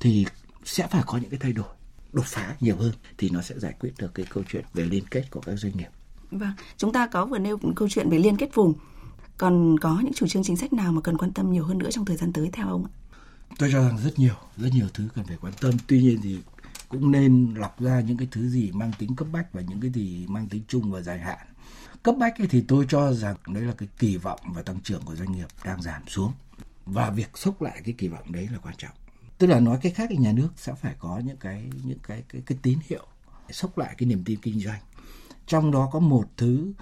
thì 0.00 0.26
sẽ 0.64 0.86
phải 0.86 1.02
có 1.06 1.18
những 1.18 1.30
cái 1.30 1.40
thay 1.42 1.52
đổi 1.52 1.79
đột 2.12 2.26
phá 2.26 2.56
nhiều 2.60 2.76
hơn 2.76 2.92
thì 3.18 3.30
nó 3.30 3.42
sẽ 3.42 3.58
giải 3.58 3.74
quyết 3.80 3.90
được 3.98 4.14
cái 4.14 4.26
câu 4.30 4.44
chuyện 4.48 4.64
về 4.74 4.84
liên 4.84 5.04
kết 5.10 5.24
của 5.30 5.40
các 5.40 5.56
doanh 5.56 5.72
nghiệp. 5.76 5.88
Vâng, 6.30 6.52
chúng 6.76 6.92
ta 6.92 7.06
có 7.06 7.26
vừa 7.26 7.38
nêu 7.38 7.58
câu 7.76 7.88
chuyện 7.88 8.10
về 8.10 8.18
liên 8.18 8.36
kết 8.36 8.54
vùng. 8.54 8.74
Còn 9.38 9.78
có 9.78 10.00
những 10.02 10.12
chủ 10.12 10.26
trương 10.26 10.42
chính 10.42 10.56
sách 10.56 10.72
nào 10.72 10.92
mà 10.92 11.00
cần 11.00 11.18
quan 11.18 11.32
tâm 11.32 11.52
nhiều 11.52 11.64
hơn 11.64 11.78
nữa 11.78 11.90
trong 11.90 12.04
thời 12.04 12.16
gian 12.16 12.32
tới 12.32 12.50
theo 12.52 12.68
ông 12.68 12.84
ạ? 12.84 12.90
Tôi 13.58 13.68
cho 13.72 13.82
rằng 13.82 13.98
rất 13.98 14.18
nhiều, 14.18 14.34
rất 14.56 14.68
nhiều 14.72 14.86
thứ 14.94 15.08
cần 15.14 15.24
phải 15.24 15.36
quan 15.40 15.52
tâm. 15.60 15.74
Tuy 15.86 16.02
nhiên 16.02 16.20
thì 16.22 16.38
cũng 16.88 17.10
nên 17.10 17.54
lọc 17.54 17.80
ra 17.80 18.00
những 18.00 18.16
cái 18.16 18.28
thứ 18.30 18.48
gì 18.48 18.70
mang 18.72 18.92
tính 18.98 19.16
cấp 19.16 19.28
bách 19.32 19.52
và 19.52 19.62
những 19.68 19.80
cái 19.80 19.90
gì 19.90 20.26
mang 20.28 20.48
tính 20.48 20.62
chung 20.68 20.90
và 20.90 21.00
dài 21.00 21.18
hạn. 21.18 21.38
Cấp 22.02 22.14
bách 22.18 22.34
thì 22.50 22.64
tôi 22.68 22.86
cho 22.88 23.12
rằng 23.12 23.36
đấy 23.48 23.62
là 23.62 23.72
cái 23.78 23.88
kỳ 23.98 24.16
vọng 24.16 24.40
và 24.54 24.62
tăng 24.62 24.80
trưởng 24.80 25.02
của 25.02 25.14
doanh 25.14 25.32
nghiệp 25.32 25.48
đang 25.64 25.82
giảm 25.82 26.02
xuống 26.08 26.32
và 26.86 27.10
việc 27.10 27.30
sốc 27.34 27.62
lại 27.62 27.80
cái 27.84 27.94
kỳ 27.98 28.08
vọng 28.08 28.32
đấy 28.32 28.48
là 28.52 28.58
quan 28.58 28.74
trọng 28.78 28.92
tức 29.40 29.46
là 29.46 29.60
nói 29.60 29.78
cái 29.82 29.92
khác 29.92 30.06
thì 30.10 30.16
nhà 30.16 30.32
nước 30.32 30.48
sẽ 30.56 30.74
phải 30.74 30.94
có 30.98 31.20
những 31.24 31.36
cái 31.36 31.64
những 31.84 31.98
cái 32.02 32.22
cái, 32.28 32.42
cái 32.46 32.58
tín 32.62 32.78
hiệu 32.88 33.06
để 33.48 33.52
sốc 33.52 33.78
lại 33.78 33.94
cái 33.98 34.08
niềm 34.08 34.24
tin 34.24 34.40
kinh 34.40 34.60
doanh. 34.60 34.80
Trong 35.46 35.70
đó 35.70 35.88
có 35.92 36.00
một 36.00 36.24
thứ 36.36 36.72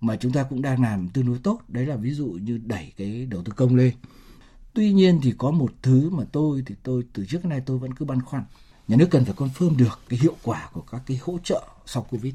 mà 0.00 0.16
chúng 0.16 0.32
ta 0.32 0.42
cũng 0.42 0.62
đang 0.62 0.82
làm 0.82 1.08
tương 1.08 1.26
đối 1.26 1.38
tốt 1.38 1.60
đấy 1.68 1.86
là 1.86 1.96
ví 1.96 2.10
dụ 2.10 2.26
như 2.26 2.60
đẩy 2.64 2.92
cái 2.96 3.26
đầu 3.26 3.42
tư 3.44 3.52
công 3.56 3.76
lên. 3.76 3.94
Tuy 4.74 4.92
nhiên 4.92 5.20
thì 5.22 5.34
có 5.38 5.50
một 5.50 5.72
thứ 5.82 6.10
mà 6.10 6.24
tôi 6.32 6.62
thì 6.66 6.74
tôi 6.82 7.02
từ 7.12 7.26
trước 7.26 7.38
đến 7.42 7.48
nay 7.48 7.62
tôi 7.66 7.78
vẫn 7.78 7.94
cứ 7.94 8.04
băn 8.04 8.22
khoăn. 8.22 8.44
Nhà 8.88 8.96
nước 8.96 9.08
cần 9.10 9.24
phải 9.24 9.34
confirm 9.34 9.76
được 9.76 10.00
cái 10.08 10.18
hiệu 10.18 10.36
quả 10.42 10.70
của 10.72 10.82
các 10.82 11.02
cái 11.06 11.20
hỗ 11.22 11.38
trợ 11.44 11.62
sau 11.86 12.02
covid. 12.02 12.34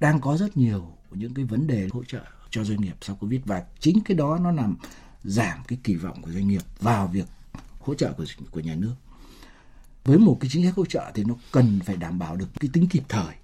Đang 0.00 0.20
có 0.20 0.36
rất 0.36 0.56
nhiều 0.56 0.92
những 1.10 1.34
cái 1.34 1.44
vấn 1.44 1.66
đề 1.66 1.88
hỗ 1.92 2.04
trợ 2.04 2.24
cho 2.50 2.64
doanh 2.64 2.80
nghiệp 2.80 2.96
sau 3.00 3.16
covid 3.16 3.40
và 3.44 3.64
chính 3.80 4.00
cái 4.04 4.16
đó 4.16 4.38
nó 4.42 4.52
làm 4.52 4.76
giảm 5.24 5.58
cái 5.68 5.78
kỳ 5.84 5.94
vọng 5.94 6.22
của 6.22 6.30
doanh 6.30 6.48
nghiệp 6.48 6.62
vào 6.80 7.06
việc 7.06 7.26
hỗ 7.84 7.94
trợ 7.94 8.12
của 8.12 8.24
của 8.50 8.60
nhà 8.60 8.74
nước. 8.74 8.94
Với 10.04 10.18
một 10.18 10.36
cái 10.40 10.50
chính 10.52 10.64
sách 10.64 10.74
hỗ 10.76 10.84
trợ 10.84 11.10
thì 11.14 11.24
nó 11.24 11.34
cần 11.52 11.80
phải 11.84 11.96
đảm 11.96 12.18
bảo 12.18 12.36
được 12.36 12.48
cái 12.60 12.70
tính 12.72 12.88
kịp 12.88 13.02
thời. 13.08 13.34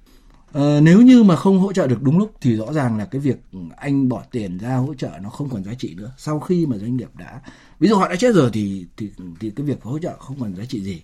À, 0.52 0.80
nếu 0.82 1.02
như 1.02 1.22
mà 1.22 1.36
không 1.36 1.58
hỗ 1.58 1.72
trợ 1.72 1.86
được 1.86 2.02
đúng 2.02 2.18
lúc 2.18 2.34
thì 2.40 2.56
rõ 2.56 2.72
ràng 2.72 2.98
là 2.98 3.04
cái 3.04 3.20
việc 3.20 3.40
anh 3.76 4.08
bỏ 4.08 4.22
tiền 4.30 4.58
ra 4.58 4.76
hỗ 4.76 4.94
trợ 4.94 5.10
nó 5.22 5.30
không 5.30 5.48
còn 5.50 5.64
giá 5.64 5.74
trị 5.74 5.94
nữa. 5.94 6.12
Sau 6.18 6.40
khi 6.40 6.66
mà 6.66 6.78
doanh 6.78 6.96
nghiệp 6.96 7.10
đã 7.16 7.40
ví 7.78 7.88
dụ 7.88 7.96
họ 7.96 8.08
đã 8.08 8.16
chết 8.16 8.34
rồi 8.34 8.50
thì 8.52 8.86
thì 8.96 9.10
thì 9.40 9.50
cái 9.50 9.66
việc 9.66 9.82
hỗ 9.82 9.98
trợ 9.98 10.16
không 10.18 10.40
còn 10.40 10.56
giá 10.56 10.64
trị 10.64 10.80
gì. 10.80 11.02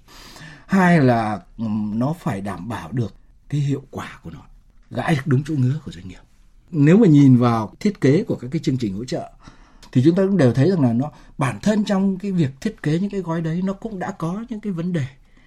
Hai 0.66 1.00
là 1.00 1.40
nó 1.94 2.14
phải 2.20 2.40
đảm 2.40 2.68
bảo 2.68 2.92
được 2.92 3.14
cái 3.48 3.60
hiệu 3.60 3.82
quả 3.90 4.20
của 4.22 4.30
nó 4.30 4.40
gãi 4.90 5.14
được 5.14 5.22
đúng 5.26 5.42
chỗ 5.46 5.54
ngứa 5.54 5.80
của 5.84 5.92
doanh 5.92 6.08
nghiệp. 6.08 6.20
Nếu 6.70 6.96
mà 6.96 7.06
nhìn 7.06 7.36
vào 7.36 7.74
thiết 7.80 8.00
kế 8.00 8.24
của 8.24 8.34
các 8.34 8.48
cái 8.50 8.60
chương 8.64 8.78
trình 8.78 8.94
hỗ 8.94 9.04
trợ 9.04 9.30
thì 9.94 10.02
chúng 10.04 10.14
ta 10.14 10.22
cũng 10.22 10.36
đều 10.36 10.52
thấy 10.52 10.70
rằng 10.70 10.82
là 10.82 10.92
nó, 10.92 11.10
bản 11.38 11.58
thân 11.62 11.84
trong 11.84 12.18
cái 12.18 12.32
việc 12.32 12.50
thiết 12.60 12.82
kế 12.82 12.98
những 12.98 13.10
cái 13.10 13.20
gói 13.20 13.40
đấy 13.40 13.62
nó 13.64 13.72
cũng 13.72 13.98
đã 13.98 14.10
có 14.10 14.44
những 14.48 14.60
cái 14.60 14.72
vấn 14.72 14.92
đề 14.92 15.06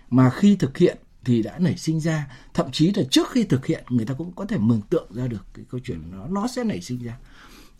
mà 0.10 0.30
khi 0.30 0.56
thực 0.56 0.77
hiện 0.77 0.98
thì 1.25 1.44
đã 1.44 1.60
nảy 1.60 1.77
sinh 1.77 2.00
ra. 2.00 2.27
Thậm 2.54 2.72
chí 2.72 2.94
là 2.96 3.04
trước 3.12 3.32
khi 3.32 3.44
thực 3.44 3.66
hiện, 3.66 3.84
người 3.89 4.06
ta 4.06 4.13
cũng 4.13 4.32
có 4.32 4.46
thể 4.46 4.58
mường 4.58 4.82
tượng 4.82 5.08
ra 5.13 5.27
được 5.27 5.46
cái 5.54 5.66
câu 5.72 5.80
chuyện 5.84 6.01
nó 6.12 6.27
nó 6.27 6.48
sẽ 6.48 6.63
nảy 6.63 6.82
sinh 6.82 7.04
ra. 7.04 7.18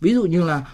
Ví 0.00 0.14
dụ 0.14 0.22
như 0.22 0.42
là 0.42 0.72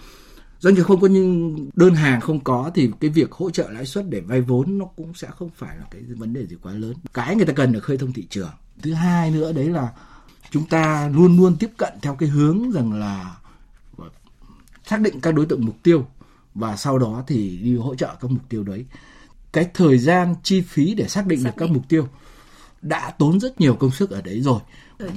doanh 0.59 0.75
nghiệp 0.75 0.83
không 0.83 1.01
có 1.01 1.07
nhưng 1.07 1.55
đơn 1.75 1.93
hàng 1.93 2.21
không 2.21 2.39
có 2.39 2.71
thì 2.75 2.91
cái 2.99 3.09
việc 3.09 3.31
hỗ 3.31 3.49
trợ 3.49 3.69
lãi 3.69 3.85
suất 3.85 4.09
để 4.09 4.19
vay 4.19 4.41
vốn 4.41 4.77
nó 4.77 4.85
cũng 4.85 5.13
sẽ 5.13 5.27
không 5.37 5.49
phải 5.55 5.77
là 5.77 5.83
cái 5.91 6.01
vấn 6.01 6.33
đề 6.33 6.45
gì 6.47 6.55
quá 6.61 6.73
lớn. 6.73 6.93
Cái 7.13 7.35
người 7.35 7.45
ta 7.45 7.53
cần 7.53 7.73
là 7.73 7.79
khơi 7.79 7.97
thông 7.97 8.13
thị 8.13 8.27
trường. 8.29 8.51
Thứ 8.81 8.93
hai 8.93 9.31
nữa 9.31 9.51
đấy 9.51 9.69
là 9.69 9.91
chúng 10.51 10.65
ta 10.65 11.09
luôn 11.13 11.37
luôn 11.37 11.55
tiếp 11.59 11.69
cận 11.77 11.93
theo 12.01 12.15
cái 12.15 12.29
hướng 12.29 12.71
rằng 12.71 12.93
là 12.93 13.35
xác 14.85 15.01
định 15.01 15.21
các 15.21 15.35
đối 15.35 15.45
tượng 15.45 15.65
mục 15.65 15.75
tiêu 15.83 16.05
và 16.55 16.75
sau 16.75 16.97
đó 16.97 17.23
thì 17.27 17.59
đi 17.63 17.75
hỗ 17.75 17.95
trợ 17.95 18.15
các 18.21 18.31
mục 18.31 18.43
tiêu 18.49 18.63
đấy. 18.63 18.85
Cái 19.51 19.69
thời 19.73 19.97
gian 19.97 20.35
chi 20.43 20.61
phí 20.61 20.93
để 20.93 21.07
xác 21.07 21.27
định 21.27 21.43
xác 21.43 21.49
được 21.49 21.55
các 21.57 21.69
mục 21.69 21.83
tiêu 21.89 22.07
đã 22.81 23.11
tốn 23.11 23.39
rất 23.39 23.61
nhiều 23.61 23.75
công 23.75 23.91
sức 23.91 24.09
ở 24.09 24.21
đấy 24.21 24.41
rồi. 24.41 24.59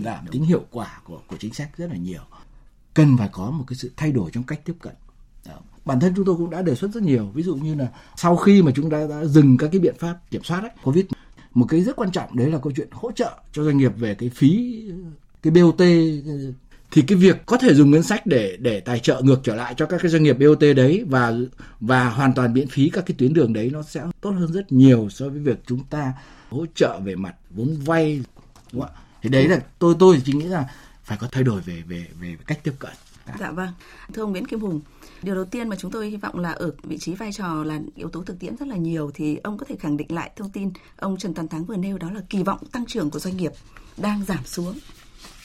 Giảm 0.05 0.27
tính 0.31 0.45
hiệu 0.45 0.65
quả 0.71 1.01
của 1.05 1.21
của 1.27 1.37
chính 1.37 1.55
sách 1.55 1.71
rất 1.77 1.91
là 1.91 1.97
nhiều. 1.97 2.23
Cần 2.95 3.17
phải 3.19 3.29
có 3.33 3.51
một 3.51 3.65
cái 3.67 3.77
sự 3.77 3.91
thay 3.97 4.13
đổi 4.13 4.31
trong 4.31 4.45
cách 4.45 4.61
tiếp 4.65 4.75
cận. 4.81 4.95
Đó. 5.47 5.55
bản 5.85 6.01
thân 6.01 6.13
chúng 6.17 6.25
tôi 6.25 6.37
cũng 6.37 6.51
đã 6.51 6.63
đề 6.63 6.75
xuất 6.75 6.91
rất 6.91 7.03
nhiều. 7.03 7.31
Ví 7.35 7.43
dụ 7.43 7.55
như 7.55 7.75
là 7.75 7.89
sau 8.17 8.37
khi 8.37 8.63
mà 8.63 8.73
chúng 8.75 8.91
ta 8.91 9.07
đã 9.07 9.25
dừng 9.25 9.57
các 9.57 9.69
cái 9.73 9.81
biện 9.81 9.95
pháp 9.99 10.19
kiểm 10.31 10.45
soát 10.45 10.61
ấy, 10.61 10.71
covid 10.85 11.05
một 11.55 11.67
cái 11.69 11.81
rất 11.81 11.97
quan 11.97 12.11
trọng 12.11 12.37
đấy 12.37 12.51
là 12.51 12.59
câu 12.59 12.73
chuyện 12.77 12.89
hỗ 12.93 13.13
trợ 13.13 13.39
cho 13.53 13.65
doanh 13.65 13.79
nghiệp 13.79 13.93
về 13.97 14.15
cái 14.15 14.29
phí 14.29 14.83
cái 15.43 15.51
BOT 15.51 15.81
thì 16.91 17.03
cái 17.03 17.19
việc 17.19 17.47
có 17.47 17.57
thể 17.57 17.75
dùng 17.75 17.91
ngân 17.91 18.03
sách 18.03 18.27
để 18.27 18.57
để 18.61 18.81
tài 18.81 18.99
trợ 18.99 19.21
ngược 19.25 19.41
trở 19.43 19.55
lại 19.55 19.75
cho 19.77 19.87
các 19.87 20.01
cái 20.03 20.11
doanh 20.11 20.23
nghiệp 20.23 20.33
BOT 20.33 20.61
đấy 20.77 21.05
và 21.09 21.33
và 21.81 22.11
hoàn 22.11 22.35
toàn 22.35 22.53
miễn 22.53 22.69
phí 22.69 22.91
các 22.93 23.07
cái 23.07 23.15
tuyến 23.19 23.33
đường 23.33 23.53
đấy 23.53 23.71
nó 23.73 23.83
sẽ 23.83 24.03
tốt 24.21 24.31
hơn 24.31 24.53
rất 24.53 24.73
nhiều 24.73 25.09
so 25.11 25.29
với 25.29 25.39
việc 25.39 25.59
chúng 25.67 25.85
ta 25.85 26.13
hỗ 26.51 26.67
trợ 26.75 27.01
về 27.05 27.15
mặt 27.15 27.35
vốn 27.51 27.77
vay 27.85 28.23
đúng 28.73 28.83
không 28.83 28.91
ạ? 28.95 29.01
thì 29.23 29.29
đấy 29.29 29.49
là 29.49 29.61
tôi 29.79 29.95
tôi 29.99 30.23
chỉ 30.25 30.33
nghĩ 30.33 30.45
là 30.45 30.71
phải 31.05 31.19
có 31.21 31.29
thay 31.33 31.45
đổi 31.45 31.61
về 31.61 31.83
về 31.89 32.07
về 32.21 32.37
cách 32.47 32.61
tiếp 32.65 32.73
cận 32.79 32.93
Dạ 33.41 33.51
vâng. 33.51 33.69
Thưa 34.13 34.23
ông 34.23 34.31
Nguyễn 34.31 34.47
Kim 34.47 34.61
Hùng, 34.61 34.81
điều 35.23 35.35
đầu 35.35 35.45
tiên 35.45 35.69
mà 35.69 35.77
chúng 35.77 35.91
tôi 35.91 36.11
hy 36.11 36.17
vọng 36.17 36.39
là 36.39 36.51
ở 36.51 36.73
vị 36.83 36.99
trí 36.99 37.15
vai 37.15 37.33
trò 37.33 37.65
là 37.65 37.81
yếu 37.95 38.09
tố 38.09 38.23
thực 38.23 38.39
tiễn 38.39 38.57
rất 38.57 38.69
là 38.69 38.77
nhiều 38.77 39.11
thì 39.15 39.37
ông 39.37 39.59
có 39.59 39.67
thể 39.69 39.77
khẳng 39.77 39.97
định 39.97 40.13
lại 40.15 40.31
thông 40.37 40.51
tin 40.51 40.71
ông 40.97 41.17
Trần 41.17 41.35
Toàn 41.35 41.49
Thắng 41.49 41.65
vừa 41.65 41.77
nêu 41.77 41.99
đó 41.99 42.11
là 42.11 42.21
kỳ 42.31 42.43
vọng 42.43 42.59
tăng 42.73 42.87
trưởng 42.87 43.11
của 43.11 43.19
doanh 43.19 43.37
nghiệp 43.37 43.53
đang 43.97 44.25
giảm 44.25 44.45
xuống, 44.45 44.79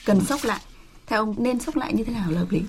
cần 0.05 0.21
sốc 0.21 0.43
lại. 0.43 0.61
Theo 1.07 1.19
ông 1.19 1.35
nên 1.37 1.59
sốc 1.59 1.75
lại 1.75 1.93
như 1.93 2.03
thế 2.03 2.13
nào 2.13 2.31
là 2.31 2.39
hợp 2.39 2.51
lý? 2.51 2.61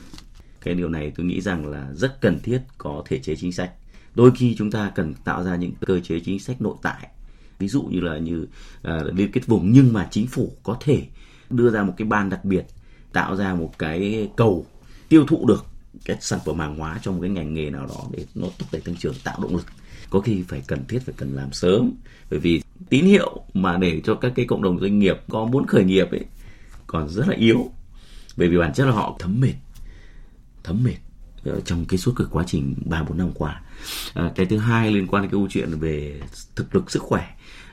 Cái 0.61 0.75
điều 0.75 0.89
này 0.89 1.13
tôi 1.17 1.27
nghĩ 1.27 1.41
rằng 1.41 1.67
là 1.67 1.89
rất 1.95 2.21
cần 2.21 2.39
thiết 2.43 2.61
có 2.79 3.03
thể 3.07 3.19
chế 3.19 3.37
chính 3.37 3.53
sách. 3.53 3.73
Đôi 4.15 4.31
khi 4.37 4.55
chúng 4.59 4.71
ta 4.71 4.93
cần 4.95 5.15
tạo 5.25 5.45
ra 5.45 5.57
những 5.57 5.73
cơ 5.87 6.01
chế 6.01 6.21
chính 6.21 6.41
sách 6.41 6.63
nội 6.63 6.75
tại 6.83 7.09
ví 7.59 7.69
dụ 7.69 7.83
như 7.83 8.01
là 8.01 8.19
như 8.19 8.47
uh, 8.89 9.15
liên 9.15 9.33
kết 9.33 9.47
vùng 9.47 9.73
nhưng 9.73 9.93
mà 9.93 10.09
chính 10.11 10.27
phủ 10.27 10.53
có 10.63 10.77
thể 10.81 11.03
đưa 11.51 11.71
ra 11.71 11.83
một 11.83 11.95
cái 11.97 12.09
ban 12.09 12.31
đặc 12.31 12.45
biệt 12.45 12.67
tạo 13.13 13.37
ra 13.37 13.55
một 13.55 13.79
cái 13.79 14.31
cầu 14.37 14.67
tiêu 15.09 15.27
thụ 15.27 15.47
được 15.47 15.67
cái 16.05 16.17
sản 16.21 16.41
phẩm 16.45 16.59
hàng 16.59 16.77
hóa 16.79 17.01
trong 17.03 17.15
một 17.15 17.21
cái 17.21 17.31
ngành 17.31 17.55
nghề 17.55 17.71
nào 17.71 17.87
đó 17.87 18.05
để 18.13 18.27
nó 18.35 18.47
thúc 18.59 18.69
đẩy 18.73 18.81
tăng 18.81 18.97
trưởng 18.97 19.15
tạo 19.25 19.39
động 19.43 19.57
lực 19.57 19.67
có 20.11 20.21
khi 20.21 20.43
phải 20.49 20.63
cần 20.67 20.85
thiết 20.89 20.99
phải 20.99 21.15
cần 21.19 21.35
làm 21.35 21.53
sớm 21.53 21.93
bởi 22.31 22.41
vì 22.41 22.63
tín 22.89 23.05
hiệu 23.05 23.43
mà 23.55 23.79
để 23.79 24.01
cho 24.05 24.15
các 24.15 24.33
cái 24.35 24.47
cộng 24.47 24.63
đồng 24.63 24.81
doanh 24.81 24.99
nghiệp 24.99 25.17
có 25.31 25.45
muốn 25.45 25.67
khởi 25.67 25.85
nghiệp 25.85 26.11
ấy 26.11 26.25
còn 26.87 27.09
rất 27.09 27.29
là 27.29 27.35
yếu 27.37 27.71
bởi 28.37 28.49
vì 28.49 28.59
bản 28.59 28.73
chất 28.75 28.87
là 28.87 28.93
họ 28.93 29.17
thấm 29.19 29.41
mệt. 29.41 29.55
Thấm 30.65 30.85
mệt 30.85 30.97
ờ, 31.45 31.61
trong 31.61 31.85
cái 31.85 31.99
suốt 31.99 32.13
cái 32.17 32.27
quá 32.31 32.45
trình 32.47 32.75
ba 32.87 33.03
bốn 33.03 33.19
năm 33.19 33.31
qua. 33.35 33.63
À, 34.15 34.33
cái 34.35 34.47
thứ 34.47 34.59
hai 34.59 34.93
liên 34.93 35.07
quan 35.07 35.23
đến 35.23 35.31
cái 35.31 35.39
câu 35.39 35.47
chuyện 35.51 35.79
về 35.79 36.21
thực 36.57 36.75
lực 36.75 36.91
sức 36.91 37.03
khỏe. 37.03 37.27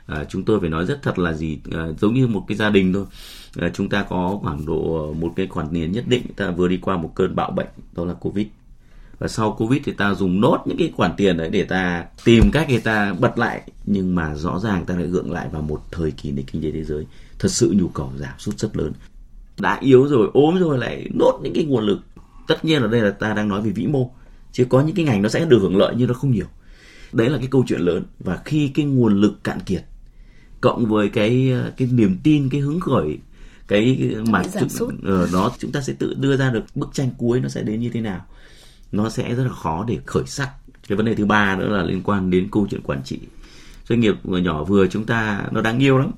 À, 0.06 0.26
chúng 0.30 0.44
tôi 0.44 0.60
phải 0.60 0.70
nói 0.70 0.86
rất 0.86 1.00
thật 1.04 1.20
là 1.20 1.34
gì 1.34 1.60
à, 1.72 1.88
giống 2.02 2.14
như 2.14 2.28
một 2.28 2.46
cái 2.48 2.58
gia 2.58 2.70
đình 2.70 2.94
thôi. 2.94 3.06
À, 3.56 3.70
chúng 3.74 3.90
ta 3.90 4.04
có 4.04 4.40
khoảng 4.42 4.66
độ 4.66 5.14
một 5.14 5.34
cái 5.36 5.48
khoản 5.48 5.68
tiền 5.74 5.92
nhất 5.92 6.04
định 6.08 6.24
ta 6.36 6.52
vừa 6.52 6.68
đi 6.68 6.78
qua 6.78 6.98
một 6.98 7.12
cơn 7.16 7.36
bạo 7.36 7.52
bệnh 7.52 7.68
đó 7.94 8.06
là 8.06 8.14
covid. 8.14 8.48
Và 9.20 9.28
sau 9.28 9.52
covid 9.52 9.82
thì 9.86 9.92
ta 9.92 10.14
dùng 10.14 10.42
nốt 10.42 10.64
những 10.66 10.78
cái 10.78 10.92
khoản 10.96 11.12
tiền 11.18 11.38
đấy 11.38 11.50
để 11.50 11.64
ta 11.64 12.06
tìm 12.26 12.52
cách 12.52 12.68
để 12.70 12.80
ta 12.80 13.14
bật 13.14 13.38
lại. 13.38 13.62
Nhưng 13.86 14.16
mà 14.16 14.36
rõ 14.36 14.60
ràng 14.60 14.86
ta 14.86 14.96
lại 14.96 15.08
gượng 15.08 15.32
lại 15.32 15.50
vào 15.52 15.62
một 15.62 15.82
thời 15.92 16.12
kỳ 16.12 16.32
nền 16.32 16.46
kinh 16.46 16.62
tế 16.62 16.72
thế 16.72 16.84
giới. 16.84 17.06
Thật 17.40 17.52
sự 17.52 17.74
nhu 17.78 17.88
cầu 17.88 18.12
giảm 18.18 18.34
sút 18.38 18.60
rất 18.60 18.78
lớn 18.78 18.94
đã 19.62 19.78
yếu 19.82 20.08
rồi 20.08 20.30
ốm 20.34 20.60
rồi 20.60 20.78
lại 20.78 21.08
nốt 21.14 21.40
những 21.44 21.54
cái 21.54 21.64
nguồn 21.64 21.84
lực. 21.84 22.00
Tất 22.48 22.66
nhiên 22.66 22.82
ở 22.82 22.88
đây 22.88 23.02
là 23.02 23.12
ta 23.12 23.34
đang 23.34 23.48
nói 23.48 23.62
về 23.62 23.72
vĩ 23.72 23.88
mô. 23.88 24.12
Chứ 24.52 24.66
có 24.66 24.82
những 24.82 24.96
cái 24.96 25.06
ngành 25.06 25.22
nó 25.22 25.30
sẽ 25.30 25.46
được 25.46 25.60
hưởng 25.62 25.78
lợi 25.78 25.94
nhưng 25.98 26.08
nó 26.08 26.14
không 26.14 26.32
nhiều. 26.32 26.46
Đấy 27.12 27.30
là 27.30 27.38
cái 27.38 27.48
câu 27.52 27.64
chuyện 27.68 27.82
lớn. 27.82 28.04
Và 28.20 28.42
khi 28.46 28.68
cái 28.68 28.86
nguồn 28.86 29.22
lực 29.22 29.44
cạn 29.44 29.60
kiệt 29.66 29.84
cộng 30.62 30.86
với 30.86 31.10
cái 31.10 31.54
cái 31.78 31.88
niềm 31.92 32.18
tin 32.24 32.50
cái 32.50 32.62
hứng 32.62 32.80
khởi 32.80 33.18
cái 33.68 34.16
mà 34.30 34.44
chúng, 34.78 34.90
ở 35.04 35.30
đó 35.34 35.52
chúng 35.60 35.72
ta 35.72 35.82
sẽ 35.82 35.94
tự 35.94 36.14
đưa 36.14 36.38
ra 36.38 36.50
được 36.50 36.64
bức 36.76 36.90
tranh 36.94 37.10
cuối 37.18 37.40
nó 37.40 37.50
sẽ 37.50 37.64
đến 37.64 37.80
như 37.80 37.90
thế 37.90 38.02
nào. 38.02 38.26
Nó 38.92 39.10
sẽ 39.10 39.36
rất 39.36 39.44
là 39.44 39.54
khó 39.54 39.86
để 39.88 39.98
khởi 40.06 40.24
sắc. 40.26 40.50
Cái 40.88 40.96
vấn 40.96 41.06
đề 41.06 41.16
thứ 41.16 41.26
ba 41.26 41.56
nữa 41.56 41.78
là 41.78 41.84
liên 41.84 42.02
quan 42.04 42.30
đến 42.30 42.48
câu 42.52 42.68
chuyện 42.70 42.82
quản 42.82 43.04
trị. 43.04 43.20
Doanh 43.90 44.00
nghiệp 44.00 44.16
nhỏ 44.24 44.64
vừa 44.64 44.88
chúng 44.88 45.06
ta 45.06 45.44
nó 45.52 45.62
đáng 45.62 45.80
yêu 45.80 45.98
lắm 45.98 46.12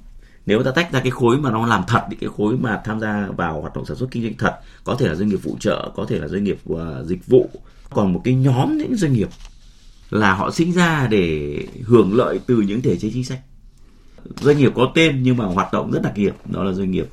nếu 0.46 0.64
ta 0.64 0.72
tách 0.72 0.92
ra 0.92 1.00
cái 1.00 1.12
khối 1.12 1.38
mà 1.38 1.52
nó 1.52 1.66
làm 1.66 1.84
thật 1.88 2.02
thì 2.10 2.16
cái 2.20 2.30
khối 2.38 2.58
mà 2.58 2.82
tham 2.86 3.00
gia 3.00 3.28
vào 3.38 3.62
hoạt 3.62 3.76
động 3.76 3.86
sản 3.86 3.98
xuất 3.98 4.12
kinh 4.12 4.24
doanh 4.24 4.38
thật 4.38 4.60
có 4.84 4.96
thể 4.96 5.08
là 5.08 5.16
doanh 5.16 5.30
nghiệp 5.30 5.40
phụ 5.44 5.58
trợ 5.60 5.92
có 5.96 6.06
thể 6.06 6.20
là 6.20 6.28
doanh 6.28 6.44
nghiệp 6.44 6.60
uh, 6.74 6.80
dịch 7.06 7.28
vụ 7.28 7.50
còn 7.90 8.14
một 8.14 8.22
cái 8.24 8.34
nhóm 8.34 8.78
những 8.78 8.96
doanh 8.96 9.14
nghiệp 9.14 9.30
là 10.10 10.34
họ 10.34 10.52
sinh 10.52 10.72
ra 10.72 11.08
để 11.12 11.58
hưởng 11.84 12.16
lợi 12.16 12.40
từ 12.48 12.62
những 12.62 12.82
thể 12.82 12.98
chế 12.98 13.10
chính 13.14 13.26
sách. 13.26 13.40
Doanh 14.42 14.58
nghiệp 14.58 14.72
có 14.76 14.92
tên 14.96 15.24
nhưng 15.24 15.38
mà 15.38 15.46
hoạt 15.46 15.74
động 15.74 15.92
rất 15.92 16.02
đặc 16.04 16.14
biệt 16.16 16.34
đó 16.46 16.64
là 16.64 16.74
doanh 16.74 16.92
nghiệp 16.92 17.08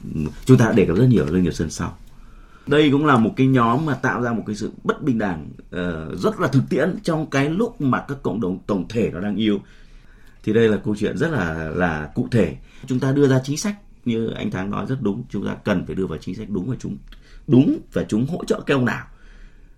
chúng 0.45 0.59
ta 0.59 0.65
đã 0.65 0.73
đề 0.73 0.87
cập 0.87 0.97
rất 0.97 1.07
nhiều 1.07 1.27
doanh 1.27 1.43
nghiệp 1.43 1.55
sân 1.55 1.71
sau. 1.71 1.97
Đây 2.67 2.91
cũng 2.91 3.07
là 3.07 3.17
một 3.17 3.31
cái 3.37 3.47
nhóm 3.47 3.87
mà 3.87 3.95
tạo 3.95 4.23
ra 4.23 4.33
một 4.33 4.43
cái 4.47 4.57
sự 4.57 4.71
bất 4.85 5.03
bình 5.03 5.19
đẳng 5.19 5.49
uh, 5.61 6.19
rất 6.19 6.41
là 6.41 6.49
thực 6.49 6.63
tiễn 6.71 6.99
trong 7.03 7.31
cái 7.31 7.51
lúc 7.51 7.81
mà 7.81 8.05
các 8.09 8.23
cộng 8.23 8.41
đồng 8.41 8.59
tổng 8.67 8.89
thể 8.89 9.11
nó 9.13 9.21
đang 9.21 9.37
yêu 9.37 9.61
thì 10.43 10.53
đây 10.53 10.69
là 10.69 10.77
câu 10.77 10.97
chuyện 10.99 11.17
rất 11.17 11.31
là 11.31 11.71
là 11.75 12.11
cụ 12.15 12.29
thể. 12.31 12.57
Chúng 12.87 13.01
ta 13.01 13.13
đưa 13.13 13.29
ra 13.29 13.41
chính 13.45 13.57
sách 13.57 13.77
như 14.05 14.31
anh 14.31 14.51
Thắng 14.51 14.71
nói 14.71 14.87
rất 14.89 14.97
đúng. 15.01 15.25
Chúng 15.31 15.47
ta 15.47 15.55
cần 15.55 15.87
phải 15.87 15.95
đưa 15.95 16.07
vào 16.07 16.19
chính 16.19 16.35
sách 16.35 16.51
đúng 16.51 16.71
và 16.71 16.77
chúng 16.79 16.97
đúng 17.47 17.79
và 17.93 18.05
chúng 18.09 18.27
hỗ 18.27 18.45
trợ 18.45 18.61
cái 18.67 18.75
ông 18.75 18.85
nào? 18.85 19.07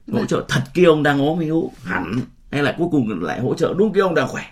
Hỗ 0.09 0.19
vâng. 0.19 0.27
trợ 0.27 0.45
thật 0.49 0.63
kia 0.75 0.85
ông 0.85 1.03
đang 1.03 1.19
ốm 1.19 1.41
yếu 1.41 1.71
hẳn 1.85 2.21
hay 2.51 2.63
là 2.63 2.75
cuối 2.79 2.89
cùng 2.91 3.23
lại 3.23 3.41
hỗ 3.41 3.55
trợ 3.55 3.75
đúng 3.79 3.93
kia 3.93 4.01
ông 4.01 4.15
đang 4.15 4.29
khỏe? 4.29 4.45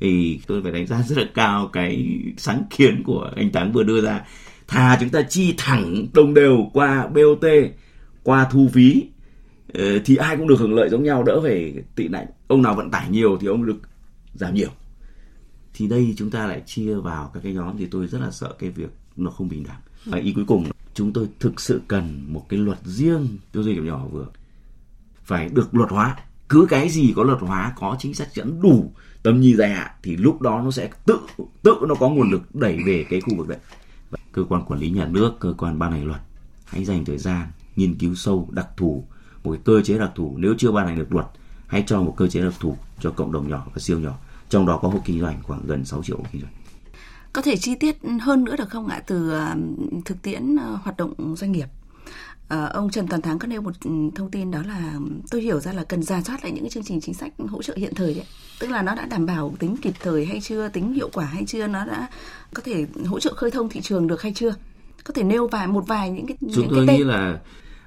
Thì 0.00 0.40
tôi 0.46 0.62
phải 0.62 0.72
đánh 0.72 0.86
giá 0.86 1.02
rất 1.02 1.18
là 1.18 1.24
cao 1.34 1.70
cái 1.72 2.06
sáng 2.36 2.62
kiến 2.70 3.02
của 3.04 3.30
anh 3.36 3.52
Thắng 3.52 3.72
vừa 3.72 3.82
đưa 3.82 4.00
ra. 4.00 4.20
Thà 4.68 4.96
chúng 5.00 5.08
ta 5.08 5.22
chi 5.22 5.54
thẳng 5.58 6.06
đồng 6.12 6.34
đều 6.34 6.70
qua 6.72 7.06
BOT 7.06 7.44
qua 8.22 8.48
thu 8.50 8.68
phí 8.72 9.04
ờ, 9.74 9.98
thì 10.04 10.16
ai 10.16 10.36
cũng 10.36 10.48
được 10.48 10.58
hưởng 10.58 10.74
lợi 10.74 10.88
giống 10.88 11.02
nhau. 11.02 11.22
Đỡ 11.22 11.40
về 11.40 11.74
tị 11.96 12.08
nạnh 12.08 12.26
ông 12.46 12.62
nào 12.62 12.74
vận 12.74 12.90
tải 12.90 13.10
nhiều 13.10 13.38
thì 13.40 13.46
ông 13.46 13.66
được 13.66 13.80
giảm 14.34 14.54
nhiều 14.54 14.68
thì 15.74 15.86
đây 15.86 16.14
chúng 16.16 16.30
ta 16.30 16.46
lại 16.46 16.62
chia 16.66 16.94
vào 16.94 17.30
các 17.34 17.40
cái 17.42 17.52
nhóm 17.52 17.76
thì 17.78 17.86
tôi 17.86 18.06
rất 18.06 18.20
là 18.20 18.30
sợ 18.30 18.54
cái 18.58 18.70
việc 18.70 18.90
nó 19.16 19.30
không 19.30 19.48
bình 19.48 19.64
đẳng. 19.64 19.80
Và 20.04 20.18
ý 20.18 20.32
cuối 20.32 20.44
cùng, 20.46 20.66
chúng 20.94 21.12
tôi 21.12 21.28
thực 21.40 21.60
sự 21.60 21.80
cần 21.88 22.24
một 22.28 22.46
cái 22.48 22.58
luật 22.58 22.78
riêng 22.84 23.38
cho 23.54 23.62
doanh 23.62 23.74
nghiệp 23.74 23.82
nhỏ 23.82 24.06
vừa. 24.12 24.26
Phải 25.24 25.48
được 25.48 25.74
luật 25.74 25.90
hóa. 25.90 26.16
Cứ 26.48 26.66
cái 26.70 26.88
gì 26.88 27.12
có 27.16 27.22
luật 27.22 27.40
hóa, 27.40 27.72
có 27.76 27.96
chính 27.98 28.14
sách 28.14 28.34
dẫn 28.34 28.62
đủ 28.62 28.92
tầm 29.22 29.40
nhìn 29.40 29.56
dài 29.56 29.70
hạn 29.70 29.90
thì 30.02 30.16
lúc 30.16 30.40
đó 30.40 30.60
nó 30.64 30.70
sẽ 30.70 30.90
tự 31.06 31.18
tự 31.62 31.74
nó 31.88 31.94
có 31.94 32.08
nguồn 32.08 32.30
lực 32.30 32.54
đẩy 32.54 32.78
về 32.86 33.06
cái 33.10 33.20
khu 33.20 33.36
vực 33.36 33.48
đấy. 33.48 33.58
Cơ 34.32 34.44
quan 34.48 34.64
quản 34.64 34.80
lý 34.80 34.90
nhà 34.90 35.06
nước, 35.06 35.32
cơ 35.40 35.54
quan 35.58 35.78
ban 35.78 35.92
hành 35.92 36.06
luật, 36.06 36.20
hãy 36.64 36.84
dành 36.84 37.04
thời 37.04 37.18
gian 37.18 37.48
nghiên 37.76 37.94
cứu 37.94 38.14
sâu, 38.14 38.48
đặc 38.52 38.68
thù 38.76 39.04
một 39.44 39.52
cái 39.52 39.60
cơ 39.64 39.82
chế 39.82 39.98
đặc 39.98 40.10
thù. 40.14 40.34
Nếu 40.38 40.54
chưa 40.58 40.72
ban 40.72 40.86
hành 40.86 40.98
được 40.98 41.12
luật, 41.12 41.26
hãy 41.66 41.84
cho 41.86 42.02
một 42.02 42.14
cơ 42.16 42.28
chế 42.28 42.42
đặc 42.42 42.54
thù 42.60 42.76
cho 43.00 43.10
cộng 43.10 43.32
đồng 43.32 43.48
nhỏ 43.48 43.66
và 43.74 43.78
siêu 43.78 43.98
nhỏ 43.98 44.18
trong 44.54 44.66
đó 44.66 44.78
có 44.82 44.88
hộ 44.88 45.00
kinh 45.04 45.20
doanh 45.20 45.42
khoảng 45.42 45.66
gần 45.66 45.84
6 45.84 46.02
triệu 46.02 46.16
hộ 46.16 46.24
kinh 46.32 46.42
doanh. 46.42 46.52
Có 47.32 47.42
thể 47.42 47.56
chi 47.56 47.74
tiết 47.74 47.96
hơn 48.20 48.44
nữa 48.44 48.56
được 48.56 48.70
không 48.70 48.86
ạ 48.86 49.02
từ 49.06 49.30
ờ, 49.30 49.54
thực 50.04 50.22
tiễn 50.22 50.56
ờ, 50.56 50.78
hoạt 50.82 50.96
động 50.96 51.36
doanh 51.36 51.52
nghiệp? 51.52 51.66
À, 52.48 52.64
ông 52.64 52.90
Trần 52.90 53.06
Toàn 53.08 53.22
Thắng 53.22 53.38
có 53.38 53.46
nêu 53.46 53.62
một 53.62 53.72
ừ, 53.84 53.90
thông 54.14 54.30
tin 54.30 54.50
đó 54.50 54.62
là 54.66 54.92
tôi 55.30 55.40
hiểu 55.40 55.60
ra 55.60 55.72
là 55.72 55.84
cần 55.84 56.02
ra 56.02 56.22
soát 56.22 56.42
lại 56.42 56.52
những 56.52 56.68
chương 56.68 56.84
trình 56.84 57.00
chính 57.00 57.14
sách 57.14 57.32
hỗ 57.48 57.62
trợ 57.62 57.74
hiện 57.76 57.94
thời 57.94 58.14
đấy 58.14 58.24
tức 58.60 58.70
là 58.70 58.82
nó 58.82 58.94
đã 58.94 59.06
đảm 59.06 59.26
bảo 59.26 59.54
tính 59.58 59.76
kịp 59.82 59.94
thời 60.00 60.26
hay 60.26 60.40
chưa 60.40 60.68
tính 60.68 60.92
hiệu 60.92 61.10
quả 61.12 61.24
hay 61.24 61.44
chưa 61.46 61.66
nó 61.66 61.84
đã 61.84 62.08
có 62.54 62.62
thể 62.64 62.86
hỗ 63.06 63.20
trợ 63.20 63.34
khơi 63.34 63.50
thông 63.50 63.68
thị 63.68 63.80
trường 63.80 64.06
được 64.06 64.22
hay 64.22 64.32
chưa 64.34 64.54
có 65.04 65.14
thể 65.14 65.22
nêu 65.22 65.46
vài 65.46 65.66
một 65.66 65.84
vài 65.86 66.10
những 66.10 66.26
cái 66.26 66.36
chúng 66.40 66.50
những 66.50 66.68
tôi 66.70 66.86
cái 66.86 66.98
nghĩ 66.98 67.04
là 67.04 67.38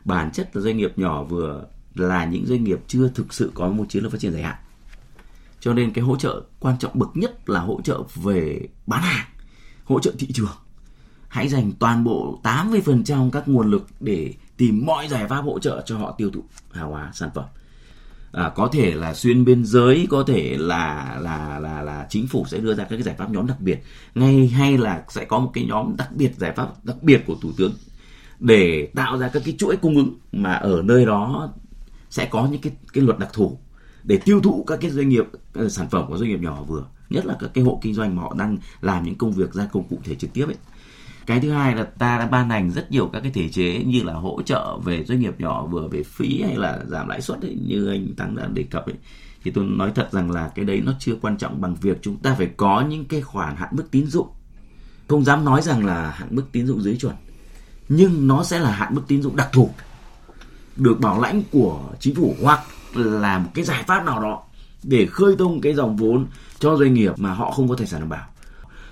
bản 0.06 0.32
chất 0.32 0.56
là 0.56 0.62
doanh 0.62 0.78
nghiệp 0.78 0.92
nhỏ 0.96 1.24
vừa 1.24 1.66
là 1.96 2.26
những 2.26 2.46
doanh 2.46 2.64
nghiệp 2.64 2.80
chưa 2.88 3.10
thực 3.16 3.34
sự 3.34 3.52
có 3.54 3.70
một 3.70 3.86
chiến 3.90 4.04
lược 4.04 4.12
phát 4.12 4.20
triển 4.22 4.34
dài 4.34 4.44
hạn 4.44 4.56
cho 5.68 5.74
nên 5.74 5.94
cái 5.94 6.04
hỗ 6.04 6.16
trợ 6.16 6.42
quan 6.60 6.78
trọng 6.80 7.00
bậc 7.00 7.10
nhất 7.18 7.50
là 7.50 7.60
hỗ 7.60 7.82
trợ 7.84 8.04
về 8.16 8.60
bán 8.86 9.02
hàng 9.02 9.26
hỗ 9.84 10.00
trợ 10.00 10.12
thị 10.20 10.28
trường. 10.34 10.56
Hãy 11.28 11.48
dành 11.48 11.72
toàn 11.80 12.04
bộ 12.04 12.40
80% 12.44 13.30
các 13.30 13.48
nguồn 13.48 13.72
lực 13.72 13.88
để 14.00 14.34
tìm 14.58 14.86
mọi 14.86 15.08
giải 15.08 15.28
pháp 15.28 15.42
hỗ 15.42 15.60
trợ 15.60 15.84
cho 15.86 15.98
họ 15.98 16.16
tiêu 16.18 16.30
thụ 16.34 16.44
hàng 16.72 16.90
hóa 16.90 17.12
sản 17.14 17.30
phẩm. 17.36 17.46
À, 18.32 18.52
có 18.56 18.70
thể 18.72 18.92
là 18.92 19.14
xuyên 19.14 19.46
biên 19.46 19.66
giới 19.66 20.08
có 20.10 20.24
thể 20.28 20.56
là 20.60 21.18
là 21.22 21.60
là 21.60 21.82
là 21.82 22.08
chính 22.10 22.28
phủ 22.28 22.46
sẽ 22.48 22.58
đưa 22.58 22.74
ra 22.74 22.84
các 22.84 22.96
cái 22.96 23.04
giải 23.04 23.16
pháp 23.18 23.32
nhóm 23.32 23.48
đặc 23.48 23.62
biệt 23.62 23.84
ngay 24.16 24.48
hay 24.48 24.78
là 24.78 25.04
sẽ 25.10 25.26
có 25.26 25.40
một 25.40 25.52
cái 25.54 25.66
nhóm 25.66 25.96
đặc 25.98 26.10
biệt 26.16 26.32
giải 26.38 26.54
pháp 26.56 26.86
đặc 26.86 26.98
biệt 27.02 27.24
của 27.28 27.36
thủ 27.42 27.52
tướng 27.58 27.74
để 28.40 28.90
tạo 28.96 29.18
ra 29.18 29.30
các 29.34 29.42
cái 29.46 29.56
chuỗi 29.58 29.78
cung 29.78 29.96
ứng 29.96 30.20
mà 30.32 30.54
ở 30.54 30.82
nơi 30.82 31.06
đó 31.06 31.50
sẽ 32.10 32.26
có 32.26 32.48
những 32.52 32.62
cái 32.62 32.74
cái 32.94 33.04
luật 33.04 33.20
đặc 33.20 33.30
thù 33.34 33.58
để 34.08 34.18
tiêu 34.26 34.42
thụ 34.42 34.64
các 34.68 34.80
cái 34.82 34.92
doanh 34.92 35.10
nghiệp 35.10 35.26
uh, 35.60 35.72
sản 35.72 35.90
phẩm 35.90 36.06
của 36.08 36.18
doanh 36.18 36.30
nghiệp 36.30 36.42
nhỏ 36.42 36.64
vừa 36.68 36.84
nhất 37.10 37.26
là 37.26 37.38
các 37.40 37.50
cái 37.54 37.64
hộ 37.64 37.80
kinh 37.82 37.94
doanh 37.94 38.16
mà 38.16 38.22
họ 38.22 38.36
đang 38.38 38.58
làm 38.82 39.04
những 39.04 39.16
công 39.16 39.32
việc 39.32 39.54
gia 39.54 39.66
công 39.66 39.84
cụ 39.90 40.00
thể 40.04 40.16
trực 40.16 40.34
tiếp 40.34 40.46
ấy. 40.46 40.56
Cái 41.26 41.40
thứ 41.40 41.52
hai 41.52 41.76
là 41.76 41.84
ta 41.84 42.18
đã 42.18 42.26
ban 42.26 42.50
hành 42.50 42.72
rất 42.72 42.92
nhiều 42.92 43.10
các 43.14 43.20
cái 43.20 43.32
thể 43.32 43.50
chế 43.50 43.84
như 43.86 44.04
là 44.04 44.14
hỗ 44.14 44.42
trợ 44.42 44.78
về 44.78 45.04
doanh 45.04 45.20
nghiệp 45.20 45.40
nhỏ 45.40 45.66
vừa 45.66 45.88
về 45.88 46.04
phí 46.04 46.42
hay 46.42 46.56
là 46.56 46.80
giảm 46.88 47.08
lãi 47.08 47.22
suất 47.22 47.42
ấy, 47.42 47.58
như 47.68 47.88
anh 47.88 48.14
tăng 48.18 48.36
đã 48.36 48.48
đề 48.48 48.64
cập 48.64 48.86
ấy. 48.86 48.96
Thì 49.44 49.52
tôi 49.52 49.66
nói 49.66 49.92
thật 49.96 50.10
rằng 50.12 50.32
là 50.32 50.52
cái 50.56 50.66
đấy 50.66 50.82
nó 50.86 50.94
chưa 51.00 51.16
quan 51.22 51.38
trọng 51.38 51.62
bằng 51.62 51.76
việc 51.76 51.98
chúng 52.02 52.18
ta 52.18 52.36
phải 52.38 52.50
có 52.58 52.86
những 52.90 53.06
cái 53.06 53.22
khoản 53.22 53.56
hạn 53.56 53.70
mức 53.72 53.92
tín 53.92 54.06
dụng. 54.06 54.28
Không 55.08 55.24
dám 55.24 55.46
nói 55.46 55.62
rằng 55.62 55.86
là 55.86 56.12
hạn 56.12 56.28
mức 56.32 56.44
tín 56.52 56.68
dụng 56.68 56.82
dưới 56.82 56.98
chuẩn 56.98 57.16
nhưng 57.90 58.28
nó 58.28 58.44
sẽ 58.44 58.60
là 58.60 58.72
hạn 58.72 58.96
mức 58.96 59.02
tín 59.08 59.22
dụng 59.22 59.36
đặc 59.36 59.50
thù 59.54 59.70
được 60.76 61.00
bảo 61.00 61.22
lãnh 61.22 61.44
của 61.52 61.90
chính 62.00 62.16
phủ 62.16 62.36
hoặc 62.42 62.60
là 62.94 63.40
một 63.40 63.50
cái 63.54 63.66
giải 63.66 63.84
pháp 63.88 64.06
nào 64.06 64.22
đó 64.22 64.44
để 64.84 65.06
khơi 65.06 65.36
thông 65.40 65.62
cái 65.62 65.74
dòng 65.74 65.96
vốn 65.96 66.26
cho 66.60 66.78
doanh 66.78 66.94
nghiệp 66.94 67.14
mà 67.18 67.34
họ 67.34 67.52
không 67.52 67.70
có 67.70 67.76
tài 67.76 67.88
sản 67.88 68.00
đảm 68.00 68.10
bảo. 68.10 68.28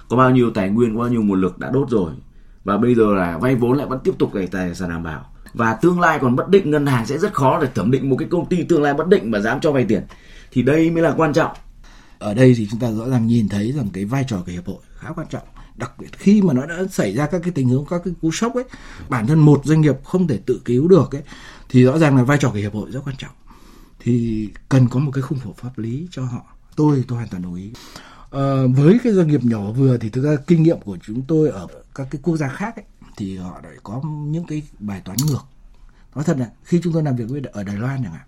Có 0.10 0.18
bao 0.18 0.32
nhiêu 0.32 0.52
tài 0.52 0.70
nguyên, 0.70 0.98
bao 0.98 1.10
nhiêu 1.10 1.24
nguồn 1.24 1.42
lực 1.42 1.60
đã 1.60 1.70
đốt 1.74 1.90
rồi, 1.90 2.12
và 2.64 2.78
bây 2.78 2.96
giờ 2.96 3.14
là 3.16 3.38
vay 3.38 3.56
vốn 3.56 3.78
lại 3.78 3.88
vẫn 3.88 4.00
tiếp 4.04 4.14
tục 4.20 4.34
để 4.34 4.48
tài 4.48 4.76
sản 4.76 4.90
đảm 4.90 5.04
bảo. 5.04 5.26
Và 5.54 5.74
tương 5.74 6.00
lai 6.00 6.20
còn 6.22 6.36
bất 6.36 6.50
định, 6.50 6.72
ngân 6.72 6.86
hàng 6.86 7.06
sẽ 7.06 7.18
rất 7.18 7.34
khó 7.34 7.60
để 7.62 7.68
thẩm 7.76 7.92
định 7.92 8.10
một 8.10 8.16
cái 8.20 8.28
công 8.32 8.46
ty 8.46 8.64
tương 8.64 8.82
lai 8.82 8.94
bất 8.94 9.08
định 9.08 9.32
mà 9.32 9.40
dám 9.40 9.60
cho 9.60 9.72
vay 9.72 9.86
tiền. 9.86 10.04
Thì 10.52 10.62
đây 10.62 10.92
mới 10.92 11.04
là 11.04 11.14
quan 11.18 11.34
trọng. 11.34 11.52
Ở 12.20 12.34
đây 12.34 12.54
thì 12.58 12.68
chúng 12.72 12.80
ta 12.80 12.92
rõ 12.92 13.10
ràng 13.10 13.28
nhìn 13.28 13.50
thấy 13.50 13.72
rằng 13.72 13.88
cái 13.94 14.06
vai 14.06 14.26
trò 14.28 14.38
của 14.46 14.52
hiệp 14.52 14.68
hội 14.68 14.78
khá 14.98 15.10
quan 15.16 15.28
trọng. 15.30 15.44
Đặc 15.76 15.92
biệt 16.00 16.08
khi 16.18 16.42
mà 16.42 16.54
nó 16.54 16.66
đã 16.66 16.76
xảy 16.92 17.16
ra 17.16 17.28
các 17.28 17.42
cái 17.44 17.52
tình 17.52 17.70
huống, 17.70 17.86
các 17.86 18.02
cái 18.06 18.14
cú 18.22 18.32
sốc 18.32 18.56
ấy, 18.56 18.64
bản 19.10 19.28
thân 19.28 19.40
một 19.40 19.62
doanh 19.64 19.82
nghiệp 19.82 19.96
không 20.04 20.28
thể 20.28 20.40
tự 20.46 20.62
cứu 20.66 20.88
được 20.88 21.16
ấy, 21.16 21.24
thì 21.70 21.84
rõ 21.84 21.98
ràng 21.98 22.18
là 22.18 22.24
vai 22.24 22.38
trò 22.38 22.50
của 22.50 22.60
hiệp 22.60 22.74
hội 22.74 22.92
rất 22.92 23.00
quan 23.06 23.16
trọng 23.16 23.32
thì 24.06 24.50
cần 24.70 24.88
có 24.90 25.00
một 25.00 25.12
cái 25.12 25.22
khung 25.22 25.40
khổ 25.40 25.54
pháp 25.58 25.78
lý 25.78 26.08
cho 26.12 26.26
họ. 26.26 26.42
Tôi 26.76 27.04
tôi 27.08 27.18
hoàn 27.18 27.30
toàn 27.30 27.44
đồng 27.44 27.56
ý. 27.56 27.72
À, 28.32 28.42
với 28.76 29.00
cái 29.04 29.14
doanh 29.14 29.28
nghiệp 29.28 29.44
nhỏ 29.44 29.72
vừa 29.72 29.98
thì 29.98 30.10
thực 30.10 30.22
ra 30.22 30.36
kinh 30.48 30.64
nghiệm 30.64 30.82
của 30.82 30.98
chúng 31.02 31.22
tôi 31.22 31.50
ở 31.50 31.68
các 31.96 32.08
cái 32.12 32.22
quốc 32.24 32.38
gia 32.38 32.48
khác 32.48 32.76
ấy, 32.76 32.86
thì 33.18 33.38
họ 33.38 33.62
lại 33.64 33.74
có 33.84 34.02
những 34.06 34.46
cái 34.46 34.64
bài 34.80 35.02
toán 35.06 35.18
ngược. 35.28 35.42
Nói 36.16 36.24
thật 36.24 36.38
là 36.40 36.50
khi 36.64 36.80
chúng 36.84 36.94
tôi 36.94 37.04
làm 37.04 37.16
việc 37.16 37.26
với 37.30 37.42
ở 37.52 37.64
Đài 37.64 37.76
Loan 37.76 38.04
chẳng 38.04 38.14
hạn 38.14 38.28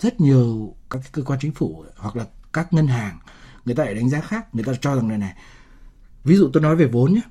rất 0.00 0.20
nhiều 0.20 0.74
các 0.90 1.00
cơ 1.12 1.22
quan 1.22 1.38
chính 1.42 1.52
phủ 1.52 1.84
hoặc 1.96 2.16
là 2.16 2.26
các 2.52 2.72
ngân 2.72 2.86
hàng 2.86 3.18
người 3.64 3.74
ta 3.74 3.84
lại 3.84 3.94
đánh 3.94 4.10
giá 4.10 4.20
khác. 4.20 4.54
Người 4.54 4.64
ta 4.64 4.72
cho 4.80 4.96
rằng 4.96 5.08
này 5.08 5.18
này 5.18 5.34
ví 6.24 6.36
dụ 6.36 6.50
tôi 6.52 6.62
nói 6.62 6.76
về 6.76 6.86
vốn 6.86 7.14
nhé 7.14 7.22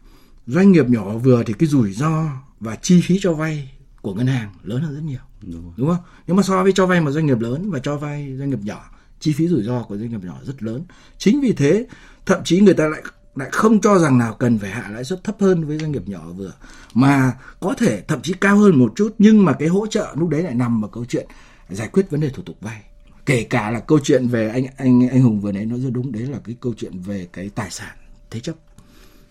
doanh 0.48 0.72
nghiệp 0.72 0.86
nhỏ 0.90 1.18
vừa 1.18 1.44
thì 1.44 1.54
cái 1.54 1.70
rủi 1.70 1.94
ro 1.94 2.26
và 2.60 2.76
chi 2.76 3.02
phí 3.04 3.18
cho 3.22 3.34
vay 3.34 3.72
của 4.02 4.14
ngân 4.14 4.28
hàng 4.28 4.54
lớn 4.64 4.82
hơn 4.82 4.96
rất 4.96 5.04
nhiều 5.04 5.29
đúng, 5.42 5.74
đúng 5.78 5.88
không? 5.88 6.04
Nhưng 6.28 6.38
mà 6.38 6.44
so 6.44 6.64
với 6.64 6.72
cho 6.72 6.86
vay 6.86 7.02
một 7.02 7.12
doanh 7.12 7.26
nghiệp 7.26 7.40
lớn 7.40 7.72
và 7.72 7.80
cho 7.80 7.98
vay 7.98 8.36
doanh 8.38 8.50
nghiệp 8.50 8.60
nhỏ 8.64 8.90
chi 9.20 9.34
phí 9.34 9.48
rủi 9.48 9.64
ro 9.64 9.84
của 9.84 9.98
doanh 9.98 10.10
nghiệp 10.10 10.24
nhỏ 10.24 10.40
rất 10.44 10.64
lớn. 10.64 10.84
Chính 11.18 11.42
vì 11.42 11.54
thế 11.54 11.86
thậm 12.26 12.44
chí 12.44 12.60
người 12.60 12.74
ta 12.74 12.88
lại 12.88 13.02
lại 13.36 13.50
không 13.52 13.82
cho 13.82 14.00
rằng 14.00 14.18
nào 14.18 14.34
cần 14.34 14.60
phải 14.60 14.70
hạ 14.70 14.90
lãi 14.92 15.04
suất 15.04 15.24
thấp 15.24 15.36
hơn 15.40 15.66
với 15.66 15.78
doanh 15.78 15.92
nghiệp 15.92 16.08
nhỏ 16.08 16.22
vừa 16.38 16.54
mà 16.94 17.34
có 17.60 17.74
thể 17.78 18.02
thậm 18.02 18.22
chí 18.22 18.34
cao 18.34 18.58
hơn 18.58 18.80
một 18.80 18.94
chút 18.96 19.16
nhưng 19.18 19.46
mà 19.46 19.54
cái 19.54 19.68
hỗ 19.68 19.88
trợ 19.88 20.16
lúc 20.20 20.30
đấy 20.30 20.44
lại 20.44 20.56
nằm 20.56 20.82
vào 20.82 20.90
câu 20.90 21.06
chuyện 21.06 21.28
giải 21.70 21.88
quyết 21.88 22.10
vấn 22.10 22.22
đề 22.22 22.30
thủ 22.30 22.44
tục 22.44 22.58
vay. 22.62 22.82
Kể 23.26 23.44
cả 23.44 23.72
là 23.72 23.80
câu 23.80 24.00
chuyện 24.04 24.28
về 24.28 24.50
anh 24.50 24.66
anh 24.78 25.10
anh 25.10 25.22
hùng 25.22 25.42
vừa 25.42 25.52
nãy 25.52 25.66
nói 25.66 25.80
rất 25.80 25.90
đúng 25.94 26.12
đấy 26.12 26.24
là 26.24 26.38
cái 26.44 26.56
câu 26.60 26.74
chuyện 26.78 27.00
về 27.00 27.28
cái 27.34 27.50
tài 27.56 27.72
sản 27.72 27.98
thế 28.32 28.40
chấp. 28.40 28.54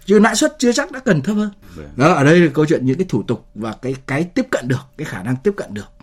Chứ 0.04 0.18
lãi 0.18 0.34
suất 0.34 0.56
chưa 0.58 0.72
chắc 0.72 0.92
đã 0.92 0.98
cần 0.98 1.22
thấp 1.22 1.36
hơn. 1.36 1.50
Vâng. 1.76 1.88
đó 1.96 2.12
ở 2.12 2.24
đây 2.24 2.40
là 2.40 2.50
câu 2.54 2.66
chuyện 2.66 2.86
những 2.86 2.98
cái 2.98 3.06
thủ 3.08 3.22
tục 3.22 3.46
và 3.54 3.72
cái 3.82 3.94
cái 4.06 4.24
tiếp 4.24 4.46
cận 4.50 4.68
được 4.68 4.86
cái 4.96 5.04
khả 5.04 5.22
năng 5.22 5.36
tiếp 5.36 5.52
cận 5.56 5.74
được 5.74 5.97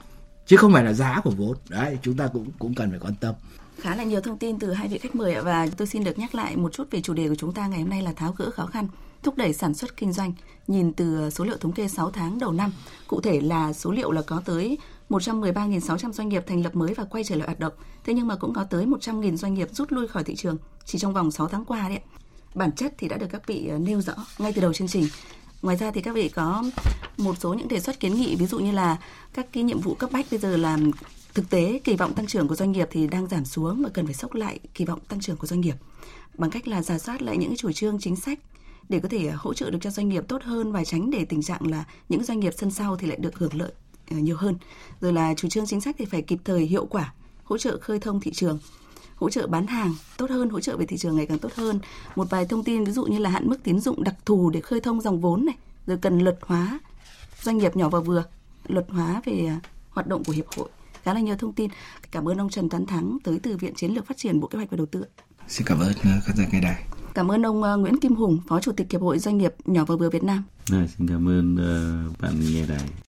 chứ 0.46 0.58
không 0.58 0.74
phải 0.74 0.84
là 0.84 0.94
giá 0.94 1.22
của 1.24 1.30
vốn. 1.30 1.58
Đấy, 1.70 1.98
chúng 2.02 2.18
ta 2.18 2.28
cũng 2.28 2.52
cũng 2.60 2.76
cần 2.76 2.90
phải 2.90 3.00
quan 3.00 3.16
tâm. 3.20 3.36
Khá 3.80 3.96
là 3.96 4.04
nhiều 4.04 4.22
thông 4.22 4.38
tin 4.38 4.60
từ 4.60 4.74
hai 4.74 4.88
vị 4.88 4.98
khách 4.98 5.16
mời 5.16 5.42
và 5.42 5.68
tôi 5.78 5.88
xin 5.88 6.04
được 6.04 6.20
nhắc 6.20 6.36
lại 6.36 6.56
một 6.56 6.74
chút 6.74 6.92
về 6.92 7.02
chủ 7.02 7.14
đề 7.14 7.30
của 7.30 7.36
chúng 7.36 7.54
ta 7.54 7.68
ngày 7.68 7.80
hôm 7.80 7.90
nay 7.90 8.02
là 8.02 8.14
tháo 8.14 8.32
gỡ 8.38 8.52
khó 8.52 8.66
khăn, 8.66 8.88
thúc 9.24 9.38
đẩy 9.38 9.54
sản 9.54 9.74
xuất 9.74 9.98
kinh 9.98 10.14
doanh. 10.14 10.34
Nhìn 10.68 10.94
từ 10.94 11.30
số 11.30 11.44
liệu 11.44 11.58
thống 11.58 11.72
kê 11.72 11.88
6 11.88 12.12
tháng 12.12 12.40
đầu 12.40 12.52
năm, 12.52 12.72
cụ 13.08 13.22
thể 13.22 13.42
là 13.42 13.74
số 13.74 13.92
liệu 13.92 14.12
là 14.12 14.22
có 14.22 14.42
tới 14.46 14.78
113.600 15.10 16.12
doanh 16.12 16.30
nghiệp 16.30 16.44
thành 16.48 16.64
lập 16.64 16.76
mới 16.76 16.94
và 16.94 17.04
quay 17.04 17.24
trở 17.24 17.36
lại 17.36 17.46
hoạt 17.46 17.60
động. 17.60 17.74
Thế 18.04 18.14
nhưng 18.14 18.28
mà 18.28 18.36
cũng 18.36 18.54
có 18.54 18.64
tới 18.64 18.86
100.000 18.86 19.36
doanh 19.36 19.54
nghiệp 19.54 19.68
rút 19.72 19.92
lui 19.92 20.08
khỏi 20.08 20.24
thị 20.24 20.36
trường 20.36 20.58
chỉ 20.86 21.00
trong 21.00 21.14
vòng 21.14 21.32
6 21.32 21.48
tháng 21.48 21.66
qua 21.66 21.90
đấy 21.90 22.00
bản 22.56 22.72
chất 22.72 22.94
thì 22.98 23.08
đã 23.08 23.18
được 23.18 23.28
các 23.32 23.48
vị 23.48 23.68
ờ, 23.68 23.78
nêu 23.78 24.02
rõ 24.02 24.14
ngay 24.38 24.54
từ 24.54 24.62
đầu 24.62 24.74
chương 24.74 24.88
trình 24.88 25.08
ngoài 25.62 25.78
ra 25.78 25.92
thì 25.92 26.02
các 26.02 26.16
vị 26.16 26.30
có 26.30 26.64
một 27.18 27.38
số 27.40 27.54
những 27.54 27.68
đề 27.68 27.80
xuất 27.80 28.00
kiến 28.00 28.16
nghị, 28.16 28.36
ví 28.36 28.46
dụ 28.46 28.60
như 28.60 28.72
là 28.72 28.98
các 29.34 29.48
cái 29.54 29.64
nhiệm 29.64 29.80
vụ 29.80 29.94
cấp 29.94 30.12
bách 30.12 30.26
bây 30.32 30.40
giờ 30.40 30.58
là 30.58 30.78
thực 31.34 31.50
tế 31.50 31.80
kỳ 31.84 31.96
vọng 31.96 32.14
tăng 32.14 32.28
trưởng 32.28 32.48
của 32.48 32.56
doanh 32.56 32.72
nghiệp 32.72 32.88
thì 32.92 33.08
đang 33.08 33.28
giảm 33.28 33.46
xuống 33.46 33.84
và 33.84 33.90
cần 33.94 34.06
phải 34.06 34.14
sốc 34.14 34.34
lại 34.34 34.60
kỳ 34.74 34.86
vọng 34.86 35.00
tăng 35.08 35.20
trưởng 35.20 35.38
của 35.38 35.48
doanh 35.48 35.62
nghiệp. 35.62 35.76
Bằng 36.38 36.50
cách 36.50 36.68
là 36.68 36.82
giả 36.82 36.98
soát 36.98 37.22
lại 37.22 37.38
những 37.38 37.56
chủ 37.56 37.72
trương, 37.72 38.00
chính 38.00 38.16
sách 38.16 38.40
để 38.90 39.00
có 39.00 39.10
thể 39.10 39.30
hỗ 39.30 39.54
trợ 39.54 39.70
được 39.70 39.78
cho 39.82 39.90
doanh 39.90 40.10
nghiệp 40.10 40.24
tốt 40.28 40.44
hơn 40.44 40.72
và 40.72 40.84
tránh 40.84 41.12
để 41.12 41.26
tình 41.26 41.42
trạng 41.42 41.72
là 41.72 41.86
những 42.10 42.24
doanh 42.24 42.40
nghiệp 42.40 42.54
sân 42.58 42.72
sau 42.72 42.98
thì 42.98 43.08
lại 43.08 43.18
được 43.22 43.36
hưởng 43.36 43.56
lợi 43.56 43.72
ờ, 44.12 44.18
nhiều 44.18 44.38
hơn. 44.38 44.56
Rồi 45.02 45.14
là 45.14 45.34
chủ 45.38 45.50
trương 45.50 45.66
chính 45.66 45.82
sách 45.82 45.96
thì 46.00 46.06
phải 46.06 46.22
kịp 46.22 46.40
thời, 46.44 46.66
hiệu 46.66 46.86
quả 46.86 47.14
hỗ 47.44 47.58
trợ 47.58 47.78
khơi 47.82 48.00
thông 48.00 48.22
thị 48.22 48.32
trường 48.34 48.60
hỗ 49.16 49.30
trợ 49.30 49.48
bán 49.48 49.68
hàng 49.68 49.96
tốt 50.18 50.30
hơn, 50.30 50.50
hỗ 50.50 50.60
trợ 50.60 50.78
về 50.78 50.86
thị 50.86 50.98
trường 50.98 51.16
ngày 51.16 51.26
càng 51.26 51.40
tốt 51.40 51.54
hơn. 51.56 51.80
Một 52.16 52.30
vài 52.30 52.46
thông 52.46 52.64
tin 52.64 52.84
ví 52.84 52.92
dụ 52.92 53.06
như 53.06 53.18
là 53.18 53.30
hạn 53.30 53.50
mức 53.50 53.64
tín 53.64 53.80
dụng 53.80 54.04
đặc 54.04 54.16
thù 54.26 54.50
để 54.50 54.62
khơi 54.62 54.82
thông 54.82 55.02
dòng 55.02 55.22
vốn 55.22 55.46
này, 55.46 55.56
rồi 55.88 55.98
cần 55.98 56.20
luật 56.20 56.40
hóa 56.42 56.80
doanh 57.42 57.58
nghiệp 57.58 57.76
nhỏ 57.76 57.90
và 57.90 58.00
vừa, 58.00 58.24
luật 58.68 58.86
hóa 58.90 59.22
về 59.26 59.46
à, 59.46 59.60
hoạt 59.90 60.08
động 60.08 60.24
của 60.24 60.34
hiệp 60.34 60.46
hội. 60.58 60.70
Khá 61.04 61.14
là 61.14 61.20
nhiều 61.20 61.36
thông 61.40 61.54
tin. 61.54 61.70
Cảm 62.12 62.28
ơn 62.30 62.38
ông 62.38 62.50
Trần 62.50 62.70
Tấn 62.70 62.86
Thắng 62.86 63.18
tới 63.24 63.40
từ 63.44 63.58
Viện 63.58 63.74
Chiến 63.76 63.94
lược 63.94 64.08
Phát 64.08 64.18
triển 64.18 64.40
Bộ 64.40 64.48
Kế 64.48 64.58
hoạch 64.58 64.70
và 64.70 64.78
Đầu 64.78 64.86
tư. 64.86 65.06
Xin 65.48 65.68
cảm 65.68 65.80
ơn 65.80 65.94
à, 66.04 66.22
khán 66.24 66.38
giả 66.38 66.46
nghe 66.52 66.62
đài. 66.62 66.84
Cảm 67.14 67.32
ơn 67.32 67.46
ông 67.46 67.64
à, 67.64 67.74
Nguyễn 67.74 68.00
Kim 68.00 68.16
Hùng, 68.16 68.40
Phó 68.48 68.60
Chủ 68.60 68.72
tịch 68.72 68.92
Hiệp 68.92 69.02
hội 69.02 69.20
Doanh 69.20 69.38
nghiệp 69.38 69.56
nhỏ 69.66 69.86
và 69.86 69.96
vừa 69.96 70.10
Việt 70.10 70.24
Nam. 70.24 70.44
À, 70.72 70.88
xin 70.98 71.08
cảm 71.08 71.28
ơn 71.28 71.56
uh, 71.56 72.22
bạn 72.22 72.40
nghe 72.40 72.66
đài. 72.68 73.05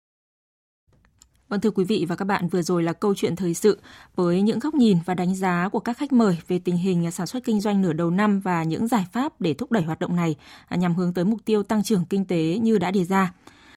Vâng 1.49 1.61
thưa 1.61 1.71
quý 1.71 1.83
vị 1.83 2.05
và 2.09 2.15
các 2.15 2.25
bạn, 2.25 2.47
vừa 2.47 2.61
rồi 2.61 2.83
là 2.83 2.93
câu 2.93 3.15
chuyện 3.15 3.35
thời 3.35 3.53
sự 3.53 3.79
với 4.15 4.41
những 4.41 4.59
góc 4.59 4.73
nhìn 4.73 4.97
và 5.05 5.13
đánh 5.13 5.35
giá 5.35 5.69
của 5.71 5.79
các 5.79 5.97
khách 5.97 6.13
mời 6.13 6.37
về 6.47 6.59
tình 6.59 6.77
hình 6.77 7.11
sản 7.11 7.27
xuất 7.27 7.43
kinh 7.43 7.61
doanh 7.61 7.81
nửa 7.81 7.93
đầu 7.93 8.11
năm 8.11 8.39
và 8.39 8.63
những 8.63 8.87
giải 8.87 9.05
pháp 9.13 9.41
để 9.41 9.53
thúc 9.53 9.71
đẩy 9.71 9.83
hoạt 9.83 9.99
động 9.99 10.15
này 10.15 10.35
nhằm 10.69 10.95
hướng 10.95 11.13
tới 11.13 11.25
mục 11.25 11.39
tiêu 11.45 11.63
tăng 11.63 11.83
trưởng 11.83 12.05
kinh 12.05 12.25
tế 12.25 12.59
như 12.61 12.77
đã 12.77 12.91
đề 12.91 13.05
ra. 13.05 13.33